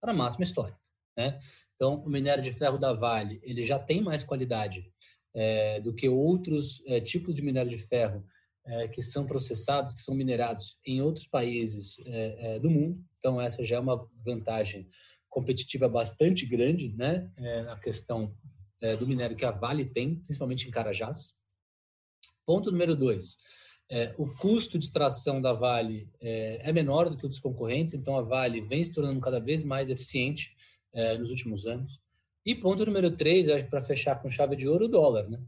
para 0.00 0.12
a 0.12 0.16
máxima 0.16 0.44
histórica. 0.44 0.78
Né? 1.16 1.36
Então, 1.74 1.96
o 1.96 2.08
minério 2.08 2.44
de 2.44 2.52
ferro 2.52 2.78
da 2.78 2.92
Vale 2.92 3.40
ele 3.42 3.64
já 3.64 3.76
tem 3.76 4.00
mais 4.00 4.22
qualidade 4.22 4.88
é, 5.34 5.80
do 5.80 5.92
que 5.92 6.08
outros 6.08 6.80
é, 6.86 7.00
tipos 7.00 7.34
de 7.34 7.42
minério 7.42 7.72
de 7.72 7.78
ferro 7.78 8.24
é, 8.66 8.88
que 8.88 9.02
são 9.02 9.24
processados, 9.24 9.94
que 9.94 10.00
são 10.00 10.14
minerados 10.14 10.78
em 10.84 11.00
outros 11.00 11.26
países 11.26 11.98
é, 12.06 12.56
é, 12.56 12.58
do 12.58 12.70
mundo. 12.70 13.02
Então, 13.18 13.40
essa 13.40 13.64
já 13.64 13.76
é 13.76 13.80
uma 13.80 14.08
vantagem 14.24 14.88
competitiva 15.28 15.88
bastante 15.88 16.44
grande, 16.46 16.94
né? 16.96 17.30
É, 17.36 17.60
a 17.60 17.76
questão 17.76 18.34
do 18.98 19.06
minério 19.06 19.34
que 19.34 19.44
a 19.44 19.50
Vale 19.50 19.86
tem, 19.86 20.16
principalmente 20.16 20.68
em 20.68 20.70
Carajás. 20.70 21.34
Ponto 22.44 22.70
número 22.70 22.94
dois. 22.94 23.38
É, 23.90 24.14
o 24.18 24.34
custo 24.34 24.78
de 24.78 24.84
extração 24.84 25.40
da 25.40 25.52
Vale 25.52 26.10
é, 26.20 26.68
é, 26.68 26.72
menor 26.72 27.08
do 27.08 27.16
que 27.16 27.24
o 27.24 27.28
dos 27.28 27.38
concorrentes, 27.38 27.94
então 27.94 28.16
a 28.16 28.22
Vale 28.22 28.60
vem 28.60 28.84
se 28.84 28.92
tornando 28.92 29.20
cada 29.20 29.40
vez 29.40 29.62
mais 29.62 29.88
eficiente 29.88 30.56
é, 30.92 31.16
nos 31.16 31.30
últimos 31.30 31.66
anos. 31.66 32.00
E 32.44 32.54
ponto 32.54 32.84
número 32.84 33.10
três, 33.10 33.48
acho 33.48 33.64
que 33.64 33.70
para 33.70 33.80
fechar 33.80 34.20
com 34.20 34.30
chave 34.30 34.56
de 34.56 34.68
ouro, 34.68 34.84
o 34.84 34.88
dólar. 34.88 35.28
Né? 35.28 35.40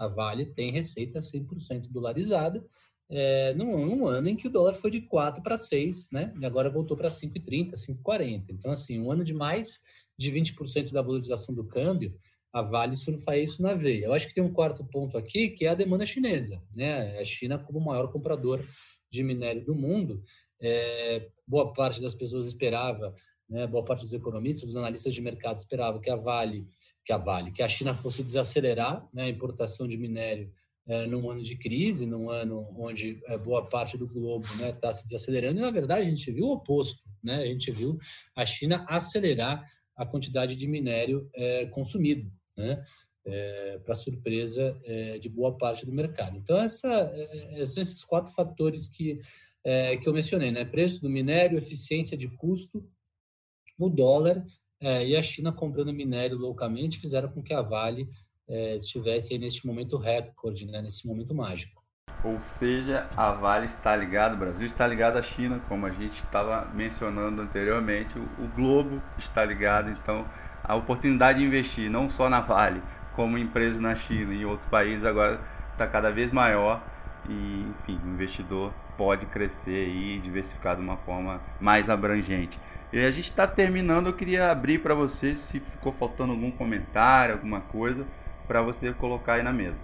A 0.00 0.08
Vale 0.08 0.46
tem 0.46 0.72
receita 0.72 1.20
100% 1.20 1.88
dolarizada, 1.90 2.64
é, 3.10 3.52
num, 3.54 3.84
num, 3.84 4.06
ano 4.06 4.28
em 4.28 4.36
que 4.36 4.46
o 4.46 4.50
dólar 4.50 4.72
foi 4.72 4.90
de 4.90 5.02
4 5.02 5.42
para 5.42 5.58
6, 5.58 6.08
né? 6.10 6.32
E 6.40 6.46
agora 6.46 6.70
voltou 6.70 6.96
para 6.96 7.10
5,30, 7.10 7.74
5,40. 7.74 8.46
Então, 8.48 8.70
assim, 8.70 8.98
um 8.98 9.12
ano 9.12 9.22
de 9.22 9.34
mais 9.34 9.80
de 10.16 10.32
20% 10.32 10.90
da 10.90 11.02
valorização 11.02 11.54
do 11.54 11.64
câmbio, 11.64 12.16
a 12.50 12.62
Vale 12.62 12.96
surfa 12.96 13.36
isso 13.36 13.60
na 13.62 13.74
veia. 13.74 14.06
Eu 14.06 14.14
acho 14.14 14.26
que 14.26 14.34
tem 14.34 14.42
um 14.42 14.52
quarto 14.52 14.82
ponto 14.84 15.18
aqui, 15.18 15.50
que 15.50 15.66
é 15.66 15.68
a 15.68 15.74
demanda 15.74 16.06
chinesa, 16.06 16.62
né? 16.74 17.18
A 17.18 17.24
China 17.24 17.58
como 17.58 17.80
maior 17.80 18.10
comprador 18.10 18.64
de 19.10 19.22
minério 19.22 19.64
do 19.64 19.74
mundo. 19.74 20.22
É, 20.58 21.28
boa 21.46 21.72
parte 21.74 22.00
das 22.00 22.14
pessoas 22.14 22.46
esperava, 22.46 23.14
né, 23.48 23.66
boa 23.66 23.84
parte 23.84 24.04
dos 24.04 24.14
economistas, 24.14 24.68
dos 24.68 24.76
analistas 24.76 25.12
de 25.12 25.20
mercado 25.20 25.58
esperava 25.58 25.98
que 25.98 26.08
a 26.08 26.16
Vale, 26.16 26.68
que 27.04 27.12
a 27.12 27.18
Vale, 27.18 27.50
que 27.50 27.62
a 27.62 27.68
China 27.68 27.94
fosse 27.94 28.22
desacelerar 28.22 29.08
né, 29.12 29.24
a 29.24 29.28
importação 29.28 29.88
de 29.88 29.96
minério 29.96 30.52
é, 30.86 31.06
num 31.06 31.30
ano 31.30 31.42
de 31.42 31.56
crise, 31.56 32.06
num 32.06 32.30
ano 32.30 32.66
onde 32.76 33.20
é, 33.26 33.38
boa 33.38 33.68
parte 33.68 33.96
do 33.96 34.08
globo 34.08 34.44
está 34.46 34.56
né, 34.56 34.72
tá 34.72 34.92
se 34.92 35.04
desacelerando, 35.04 35.58
e 35.58 35.62
na 35.62 35.70
verdade 35.70 36.02
a 36.02 36.10
gente 36.10 36.30
viu 36.32 36.46
o 36.46 36.52
oposto, 36.52 37.02
né? 37.22 37.36
A 37.36 37.46
gente 37.46 37.70
viu 37.70 37.98
a 38.34 38.44
China 38.44 38.84
acelerar 38.88 39.64
a 39.96 40.06
quantidade 40.06 40.56
de 40.56 40.66
minério 40.66 41.30
é, 41.34 41.66
consumido, 41.66 42.30
né? 42.56 42.82
É, 43.24 43.78
para 43.84 43.94
surpresa 43.94 44.80
é, 44.82 45.18
de 45.18 45.28
boa 45.28 45.56
parte 45.56 45.84
do 45.84 45.92
mercado. 45.92 46.38
Então, 46.38 46.58
essa, 46.58 46.88
é, 46.88 47.66
são 47.66 47.82
esses 47.82 48.02
quatro 48.02 48.32
fatores 48.32 48.88
que, 48.88 49.20
que 50.02 50.08
eu 50.08 50.14
mencionei, 50.14 50.50
né? 50.50 50.64
Preço 50.64 51.02
do 51.02 51.10
minério, 51.10 51.58
eficiência 51.58 52.16
de 52.16 52.28
custo, 52.28 52.82
o 53.78 53.90
dólar 53.90 54.44
é, 54.80 55.06
e 55.06 55.16
a 55.16 55.22
China 55.22 55.52
comprando 55.52 55.92
minério 55.92 56.38
loucamente 56.38 56.98
fizeram 56.98 57.28
com 57.28 57.42
que 57.42 57.52
a 57.52 57.60
Vale 57.60 58.08
é, 58.48 58.76
estivesse 58.76 59.36
nesse 59.38 59.66
momento 59.66 59.96
recorde, 59.96 60.66
né? 60.66 60.80
nesse 60.80 61.06
momento 61.06 61.34
mágico. 61.34 61.80
Ou 62.24 62.40
seja, 62.42 63.08
a 63.16 63.32
Vale 63.32 63.66
está 63.66 63.94
ligada, 63.96 64.34
o 64.34 64.38
Brasil 64.38 64.66
está 64.66 64.86
ligado 64.86 65.16
à 65.16 65.22
China, 65.22 65.60
como 65.68 65.86
a 65.86 65.90
gente 65.90 66.22
estava 66.22 66.66
mencionando 66.74 67.40
anteriormente, 67.40 68.18
o, 68.18 68.22
o 68.44 68.48
globo 68.54 69.02
está 69.18 69.44
ligado, 69.44 69.90
então 69.90 70.26
a 70.62 70.74
oportunidade 70.74 71.38
de 71.38 71.44
investir 71.44 71.90
não 71.90 72.10
só 72.10 72.28
na 72.28 72.40
Vale, 72.40 72.82
como 73.14 73.38
empresa 73.38 73.80
na 73.80 73.96
China 73.96 74.34
e 74.34 74.42
em 74.42 74.44
outros 74.44 74.68
países 74.68 75.04
agora 75.04 75.40
está 75.72 75.86
cada 75.86 76.10
vez 76.10 76.30
maior 76.32 76.82
e, 77.28 77.66
enfim, 77.80 77.98
o 78.04 78.08
investidor 78.08 78.72
pode 78.96 79.26
crescer 79.26 79.88
e 79.88 80.18
diversificar 80.20 80.76
de 80.76 80.82
uma 80.82 80.96
forma 80.98 81.40
mais 81.58 81.88
abrangente. 81.88 82.58
E 82.92 82.98
a 82.98 83.10
gente 83.12 83.30
está 83.30 83.46
terminando, 83.46 84.08
eu 84.08 84.16
queria 84.16 84.50
abrir 84.50 84.82
para 84.82 84.96
você 84.96 85.36
se 85.36 85.60
ficou 85.60 85.92
faltando 85.92 86.32
algum 86.32 86.50
comentário, 86.50 87.36
alguma 87.36 87.60
coisa, 87.60 88.04
para 88.48 88.62
você 88.62 88.92
colocar 88.92 89.34
aí 89.34 89.44
na 89.44 89.52
mesa. 89.52 89.78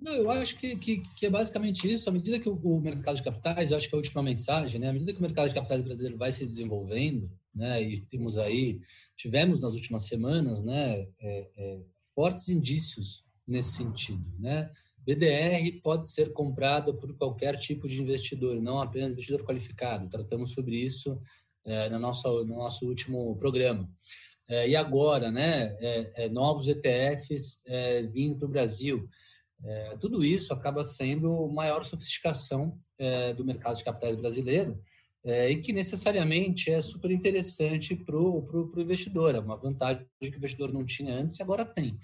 Não, 0.00 0.12
eu 0.12 0.28
acho 0.30 0.58
que, 0.58 0.76
que, 0.76 1.02
que, 1.14 1.26
é 1.26 1.30
basicamente 1.30 1.92
isso. 1.92 2.08
À 2.08 2.12
medida 2.12 2.40
que 2.40 2.48
o, 2.48 2.54
o, 2.54 2.80
mercado 2.80 3.16
de 3.16 3.22
capitais, 3.22 3.70
eu 3.70 3.76
acho 3.76 3.88
que 3.88 3.94
é 3.94 3.96
a 3.96 4.00
última 4.00 4.22
mensagem, 4.22 4.80
né? 4.80 4.88
À 4.88 4.92
medida 4.92 5.12
que 5.12 5.20
o 5.20 5.22
mercado 5.22 5.48
de 5.48 5.54
capitais 5.54 5.80
brasileiro 5.80 6.18
vai 6.18 6.32
se 6.32 6.44
desenvolvendo, 6.44 7.30
né? 7.54 7.80
E 7.80 8.00
temos 8.02 8.36
aí, 8.36 8.80
tivemos 9.16 9.62
nas 9.62 9.74
últimas 9.74 10.02
semanas, 10.04 10.62
né? 10.62 11.06
É, 11.20 11.48
é, 11.56 11.78
fortes 12.12 12.48
indícios 12.48 13.24
nesse 13.46 13.76
sentido, 13.76 14.24
né? 14.38 14.70
BDR 14.98 15.80
pode 15.80 16.10
ser 16.10 16.32
comprado 16.32 16.92
por 16.94 17.16
qualquer 17.16 17.56
tipo 17.56 17.88
de 17.88 18.02
investidor, 18.02 18.60
não 18.60 18.80
apenas 18.80 19.12
investidor 19.12 19.44
qualificado. 19.44 20.08
Tratamos 20.08 20.52
sobre 20.52 20.76
isso 20.76 21.20
é, 21.68 21.88
no, 21.90 21.98
nosso, 21.98 22.44
no 22.44 22.56
nosso 22.56 22.86
último 22.86 23.36
programa. 23.36 23.88
É, 24.48 24.68
e 24.68 24.74
agora, 24.74 25.30
né? 25.30 25.76
É, 25.80 26.24
é 26.24 26.28
novos 26.28 26.66
ETFs 26.66 27.60
é, 27.66 28.02
vindo 28.02 28.38
para 28.38 28.46
o 28.46 28.50
Brasil. 28.50 29.08
É, 29.62 29.96
tudo 30.00 30.24
isso 30.24 30.52
acaba 30.52 30.82
sendo 30.82 31.48
maior 31.48 31.84
sofisticação 31.84 32.78
do 33.36 33.44
mercado 33.44 33.76
de 33.76 33.84
capitais 33.84 34.16
brasileiro 34.16 34.82
e 35.24 35.56
que 35.58 35.72
necessariamente 35.72 36.68
é 36.68 36.80
super 36.80 37.12
interessante 37.12 37.94
para 37.94 38.16
o 38.16 38.72
investidor. 38.76 39.36
É 39.36 39.38
uma 39.38 39.56
vantagem 39.56 40.04
que 40.20 40.28
o 40.28 40.36
investidor 40.36 40.72
não 40.72 40.84
tinha 40.84 41.14
antes 41.14 41.38
e 41.38 41.42
agora 41.42 41.64
tem. 41.64 41.96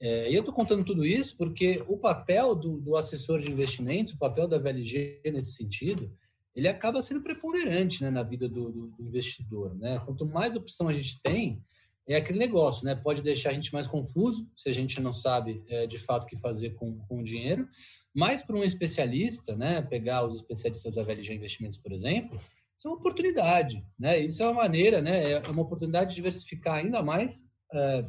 É, 0.00 0.28
eu 0.28 0.40
estou 0.40 0.52
contando 0.52 0.84
tudo 0.84 1.02
isso 1.04 1.34
porque 1.36 1.82
o 1.88 1.96
papel 1.96 2.54
do, 2.54 2.78
do, 2.78 2.94
assessor 2.94 3.40
de 3.40 3.50
investimentos, 3.50 4.12
o 4.12 4.18
papel 4.18 4.46
da 4.46 4.58
VLG 4.58 5.22
nesse 5.32 5.52
sentido, 5.52 6.12
ele 6.54 6.68
acaba 6.68 7.02
sendo 7.02 7.22
preponderante 7.22 8.02
né, 8.02 8.10
na 8.10 8.22
vida 8.22 8.48
do, 8.48 8.70
do, 8.70 8.86
do 8.88 9.02
investidor. 9.02 9.74
Né? 9.74 9.98
Quanto 10.04 10.24
mais 10.24 10.54
opção 10.54 10.88
a 10.88 10.94
gente 10.94 11.20
tem, 11.20 11.62
é 12.06 12.16
aquele 12.16 12.38
negócio, 12.38 12.84
né? 12.84 12.94
Pode 12.94 13.22
deixar 13.22 13.50
a 13.50 13.52
gente 13.54 13.72
mais 13.72 13.86
confuso 13.86 14.46
se 14.54 14.68
a 14.68 14.72
gente 14.72 15.00
não 15.00 15.12
sabe 15.12 15.64
é, 15.68 15.86
de 15.86 15.98
fato 15.98 16.24
o 16.24 16.26
que 16.26 16.36
fazer 16.36 16.74
com, 16.74 16.98
com 16.98 17.20
o 17.20 17.24
dinheiro. 17.24 17.66
Mas 18.14 18.42
para 18.42 18.56
um 18.56 18.62
especialista, 18.62 19.56
né? 19.56 19.80
Pegar 19.80 20.24
os 20.24 20.36
especialistas 20.36 20.94
da 20.94 21.02
VLG 21.02 21.34
Investimentos, 21.34 21.78
por 21.78 21.92
exemplo, 21.92 22.38
isso 22.76 22.86
é 22.86 22.90
uma 22.90 22.98
oportunidade, 22.98 23.84
né? 23.98 24.18
Isso 24.18 24.42
é 24.42 24.46
uma 24.46 24.62
maneira, 24.62 25.00
né? 25.00 25.32
É 25.32 25.48
uma 25.48 25.62
oportunidade 25.62 26.10
de 26.10 26.16
diversificar 26.16 26.74
ainda 26.74 27.02
mais 27.02 27.42
é, 27.72 28.06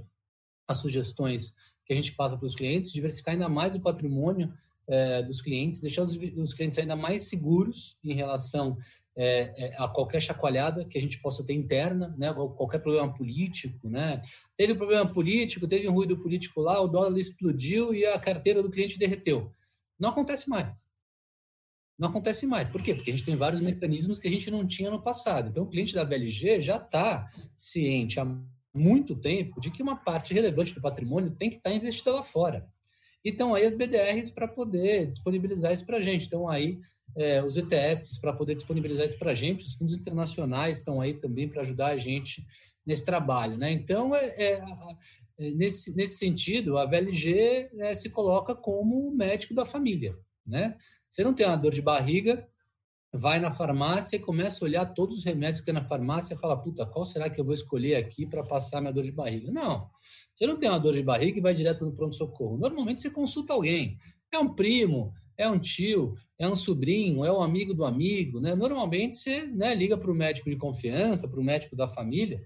as 0.68 0.78
sugestões 0.78 1.56
que 1.86 1.94
a 1.94 1.96
gente 1.96 2.12
passa 2.14 2.38
para 2.38 2.46
os 2.46 2.56
clientes, 2.56 2.92
diversificar 2.92 3.34
ainda 3.34 3.48
mais 3.48 3.76
o 3.76 3.80
patrimônio 3.80 4.54
é, 4.88 5.24
dos 5.24 5.42
clientes, 5.42 5.80
deixar 5.80 6.04
os, 6.04 6.18
os 6.18 6.54
clientes 6.54 6.78
ainda 6.78 6.96
mais 6.96 7.24
seguros 7.24 7.98
em 8.04 8.14
relação 8.14 8.78
é, 9.18 9.66
é, 9.66 9.76
a 9.78 9.88
qualquer 9.88 10.22
chacoalhada 10.22 10.86
que 10.86 10.98
a 10.98 11.02
gente 11.02 11.22
possa 11.22 11.44
ter 11.44 11.54
interna, 11.54 12.14
né, 12.18 12.34
qualquer 12.34 12.80
problema 12.80 13.14
político, 13.14 13.90
né? 13.90 14.22
Teve 14.58 14.74
um 14.74 14.78
problema 14.78 15.10
político, 15.10 15.68
teve 15.68 15.88
um 15.88 15.94
ruído 15.94 16.18
político 16.18 16.60
lá, 16.60 16.82
o 16.82 16.88
dólar 16.88 17.18
explodiu 17.18 17.94
e 17.94 18.06
a 18.06 18.20
carteira 18.20 18.62
do 18.62 18.70
cliente 18.70 19.00
derreteu. 19.00 19.54
Não 19.98 20.10
acontece 20.10 20.50
mais. 20.50 20.86
Não 21.98 22.10
acontece 22.10 22.46
mais. 22.46 22.68
Por 22.68 22.84
quê? 22.84 22.94
Porque 22.94 23.10
a 23.10 23.14
gente 23.16 23.26
tem 23.26 23.38
vários 23.38 23.62
mecanismos 23.62 24.20
que 24.20 24.28
a 24.28 24.32
gente 24.32 24.52
não 24.52 24.68
tinha 24.68 24.92
no 24.92 25.02
passado. 25.02 25.48
Então, 25.48 25.64
o 25.64 25.70
cliente 25.70 25.96
da 25.96 26.04
BLG 26.04 26.60
já 26.60 26.76
está 26.76 27.26
ciente 27.56 28.20
há 28.20 28.26
muito 28.74 29.16
tempo 29.16 29.62
de 29.62 29.72
que 29.72 29.82
uma 29.82 29.96
parte 29.96 30.34
relevante 30.34 30.76
do 30.76 30.82
patrimônio 30.82 31.32
tem 31.32 31.50
que 31.50 31.56
estar 31.56 31.70
tá 31.70 31.76
investida 31.76 32.12
lá 32.12 32.22
fora. 32.22 32.68
Então, 33.26 33.56
aí 33.56 33.66
as 33.66 33.74
BDRs 33.74 34.30
para 34.30 34.48
poder 34.48 35.08
disponibilizar 35.08 35.74
isso 35.74 35.86
para 35.86 35.98
a 35.98 36.02
gente. 36.02 36.28
Então, 36.28 36.48
aí 36.48 36.80
é, 37.18 37.44
os 37.44 37.58
ETFs 37.58 38.20
para 38.20 38.32
poder 38.32 38.54
disponibilizar 38.54 39.08
isso 39.08 39.18
para 39.18 39.32
a 39.32 39.36
gente, 39.36 39.66
os 39.66 39.74
fundos 39.74 39.96
internacionais 39.96 40.78
estão 40.78 41.02
aí 41.02 41.16
também 41.16 41.50
para 41.50 41.62
ajudar 41.62 41.88
a 41.88 41.98
gente 41.98 42.46
nesse 42.86 43.04
trabalho. 43.04 43.58
Né? 43.58 43.72
Então, 43.72 44.16
é, 44.16 44.26
é, 44.38 44.54
é 45.40 45.52
nesse, 45.52 45.96
nesse 45.96 46.18
sentido, 46.18 46.78
a 46.78 46.86
VLG 46.86 47.72
é, 47.80 47.94
se 47.96 48.10
coloca 48.10 48.54
como 48.54 49.12
médico 49.12 49.56
da 49.56 49.66
família. 49.66 50.16
Né? 50.46 50.78
Você 51.10 51.24
não 51.24 51.34
tem 51.34 51.48
uma 51.48 51.56
dor 51.56 51.72
de 51.72 51.82
barriga, 51.82 52.48
vai 53.14 53.40
na 53.40 53.52
farmácia 53.52 54.18
e 54.18 54.20
começa 54.20 54.64
a 54.64 54.68
olhar 54.68 54.86
todos 54.94 55.18
os 55.18 55.24
remédios 55.24 55.60
que 55.60 55.66
tem 55.66 55.74
na 55.74 55.84
farmácia 55.84 56.34
e 56.34 56.38
fala, 56.38 56.58
puta, 56.58 56.86
qual 56.86 57.06
será 57.06 57.30
que 57.30 57.40
eu 57.40 57.46
vou 57.46 57.54
escolher 57.54 57.96
aqui 57.96 58.26
para 58.26 58.44
passar 58.44 58.82
minha 58.82 58.94
dor 58.94 59.04
de 59.04 59.12
barriga? 59.12 59.52
Não, 59.52 59.90
você 60.34 60.46
não 60.46 60.58
tem 60.58 60.70
uma 60.70 60.80
dor 60.80 60.94
de 60.94 61.02
barriga 61.02 61.38
e 61.38 61.42
vai 61.42 61.54
direto 61.54 61.86
no 61.86 61.94
pronto-socorro. 61.94 62.58
Normalmente 62.58 63.02
você 63.02 63.10
consulta 63.10 63.54
alguém. 63.54 63.98
É 64.32 64.38
um 64.38 64.54
primo, 64.54 65.14
é 65.38 65.50
um 65.50 65.58
tio, 65.58 66.16
é 66.38 66.48
um 66.48 66.56
sobrinho, 66.56 67.24
é 67.24 67.32
um 67.32 67.42
amigo 67.42 67.74
do 67.74 67.86
amigo, 67.86 68.40
né? 68.40 68.54
Normalmente 68.54 69.18
você 69.18 69.46
né, 69.46 69.74
liga 69.74 69.98
para 69.98 70.12
o 70.12 70.16
médico 70.16 70.50
de 70.50 70.58
confiança, 70.58 71.28
para 71.28 71.40
o 71.40 71.44
médico 71.44 71.76
da 71.76 71.88
família, 71.88 72.42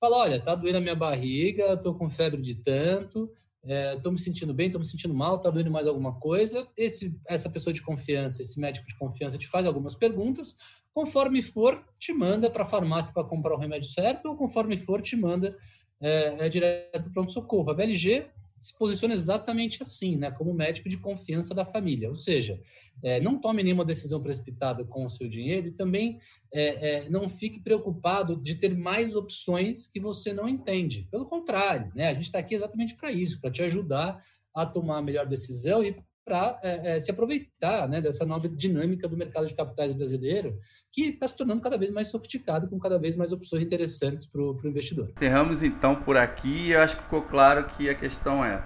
fala, 0.00 0.18
olha, 0.18 0.40
tá 0.40 0.54
doendo 0.54 0.78
a 0.78 0.80
minha 0.80 0.94
barriga, 0.94 1.74
estou 1.74 1.94
com 1.94 2.10
febre 2.10 2.40
de 2.40 2.54
tanto, 2.56 3.30
estou 3.64 4.10
é, 4.10 4.12
me 4.12 4.18
sentindo 4.18 4.52
bem, 4.52 4.66
estou 4.66 4.80
me 4.80 4.86
sentindo 4.86 5.14
mal, 5.14 5.36
está 5.36 5.50
doendo 5.50 5.70
mais 5.70 5.86
alguma 5.86 6.12
coisa. 6.20 6.68
Esse, 6.76 7.18
essa 7.26 7.48
pessoa 7.48 7.72
de 7.72 7.82
confiança, 7.82 8.42
esse 8.42 8.60
médico 8.60 8.86
de 8.86 8.96
confiança 8.96 9.38
te 9.38 9.48
faz 9.48 9.66
algumas 9.66 9.94
perguntas, 9.94 10.56
conforme 10.92 11.40
for, 11.40 11.82
te 11.98 12.12
manda 12.12 12.50
para 12.50 12.62
a 12.62 12.66
farmácia 12.66 13.12
para 13.12 13.24
comprar 13.24 13.54
o 13.54 13.58
remédio 13.58 13.88
certo, 13.88 14.26
ou 14.26 14.36
conforme 14.36 14.76
for, 14.76 15.00
te 15.00 15.16
manda 15.16 15.56
é, 16.00 16.46
é 16.46 16.48
direto 16.48 16.90
para 17.02 17.08
o 17.08 17.12
pronto-socorro. 17.12 17.70
A 17.70 17.74
VLG 17.74 18.26
se 18.58 18.76
posiciona 18.78 19.14
exatamente 19.14 19.82
assim, 19.82 20.16
né, 20.16 20.30
como 20.30 20.54
médico 20.54 20.88
de 20.88 20.96
confiança 20.96 21.54
da 21.54 21.64
família. 21.64 22.08
Ou 22.08 22.14
seja, 22.14 22.60
é, 23.02 23.20
não 23.20 23.38
tome 23.38 23.62
nenhuma 23.62 23.84
decisão 23.84 24.22
precipitada 24.22 24.84
com 24.84 25.04
o 25.04 25.10
seu 25.10 25.28
dinheiro 25.28 25.68
e 25.68 25.72
também 25.72 26.18
é, 26.52 27.04
é, 27.04 27.10
não 27.10 27.28
fique 27.28 27.60
preocupado 27.60 28.36
de 28.40 28.54
ter 28.54 28.76
mais 28.76 29.14
opções 29.14 29.88
que 29.88 30.00
você 30.00 30.32
não 30.32 30.48
entende. 30.48 31.08
Pelo 31.10 31.26
contrário, 31.26 31.92
né, 31.94 32.08
a 32.08 32.14
gente 32.14 32.24
está 32.24 32.38
aqui 32.38 32.54
exatamente 32.54 32.94
para 32.94 33.10
isso, 33.10 33.40
para 33.40 33.50
te 33.50 33.62
ajudar 33.62 34.24
a 34.54 34.64
tomar 34.64 34.98
a 34.98 35.02
melhor 35.02 35.26
decisão 35.26 35.82
e 35.82 35.94
para 36.24 36.56
é, 36.62 36.96
é, 36.96 37.00
se 37.00 37.10
aproveitar 37.10 37.88
né, 37.88 38.00
dessa 38.00 38.24
nova 38.24 38.48
dinâmica 38.48 39.06
do 39.06 39.16
mercado 39.16 39.46
de 39.46 39.54
capitais 39.54 39.92
brasileiro, 39.92 40.58
que 40.90 41.02
está 41.02 41.28
se 41.28 41.36
tornando 41.36 41.60
cada 41.60 41.76
vez 41.76 41.90
mais 41.90 42.08
sofisticado, 42.08 42.68
com 42.68 42.78
cada 42.78 42.98
vez 42.98 43.16
mais 43.16 43.32
opções 43.32 43.62
interessantes 43.62 44.24
para 44.24 44.40
o 44.40 44.60
investidor. 44.64 45.12
Encerramos 45.16 45.62
então 45.62 45.96
por 45.96 46.16
aqui. 46.16 46.70
Eu 46.70 46.80
acho 46.80 46.96
que 46.96 47.02
ficou 47.02 47.22
claro 47.22 47.64
que 47.76 47.90
a 47.90 47.94
questão 47.94 48.44
é: 48.44 48.64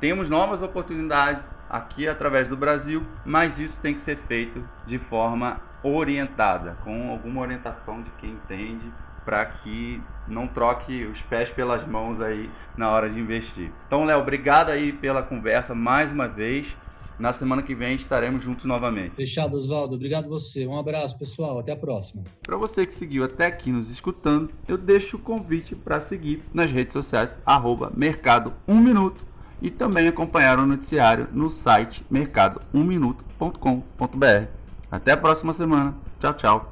temos 0.00 0.28
novas 0.28 0.62
oportunidades 0.62 1.46
aqui 1.68 2.06
através 2.06 2.46
do 2.46 2.56
Brasil, 2.56 3.04
mas 3.24 3.58
isso 3.58 3.80
tem 3.80 3.94
que 3.94 4.00
ser 4.00 4.16
feito 4.16 4.66
de 4.86 4.98
forma 4.98 5.60
orientada, 5.82 6.74
com 6.84 7.10
alguma 7.10 7.40
orientação 7.40 8.02
de 8.02 8.10
quem 8.12 8.30
entende, 8.30 8.92
para 9.24 9.44
que 9.46 10.00
não 10.28 10.46
troque 10.46 11.04
os 11.06 11.20
pés 11.22 11.48
pelas 11.50 11.86
mãos 11.86 12.20
aí 12.20 12.50
na 12.76 12.90
hora 12.90 13.08
de 13.08 13.18
investir. 13.18 13.72
Então, 13.86 14.04
Léo, 14.04 14.20
obrigado 14.20 14.70
aí 14.70 14.92
pela 14.92 15.22
conversa 15.22 15.74
mais 15.74 16.12
uma 16.12 16.28
vez 16.28 16.76
Na 17.22 17.32
semana 17.32 17.62
que 17.62 17.72
vem 17.72 17.94
estaremos 17.94 18.42
juntos 18.42 18.64
novamente. 18.64 19.14
Fechado, 19.14 19.56
Oswaldo. 19.56 19.94
Obrigado 19.94 20.28
você. 20.28 20.66
Um 20.66 20.76
abraço, 20.76 21.16
pessoal. 21.16 21.60
Até 21.60 21.70
a 21.70 21.76
próxima. 21.76 22.24
Para 22.42 22.56
você 22.56 22.84
que 22.84 22.96
seguiu 22.96 23.22
até 23.22 23.46
aqui 23.46 23.70
nos 23.70 23.88
escutando, 23.88 24.50
eu 24.66 24.76
deixo 24.76 25.16
o 25.16 25.20
convite 25.20 25.76
para 25.76 26.00
seguir 26.00 26.42
nas 26.52 26.68
redes 26.68 26.94
sociais, 26.94 27.32
arroba 27.46 27.92
Mercado 27.96 28.52
1 28.66 28.74
Minuto 28.74 29.24
e 29.60 29.70
também 29.70 30.08
acompanhar 30.08 30.58
o 30.58 30.66
noticiário 30.66 31.28
no 31.32 31.48
site 31.48 32.04
mercado1minuto.com.br. 32.10 34.46
Até 34.90 35.12
a 35.12 35.16
próxima 35.16 35.52
semana. 35.52 35.94
Tchau, 36.18 36.34
tchau. 36.34 36.71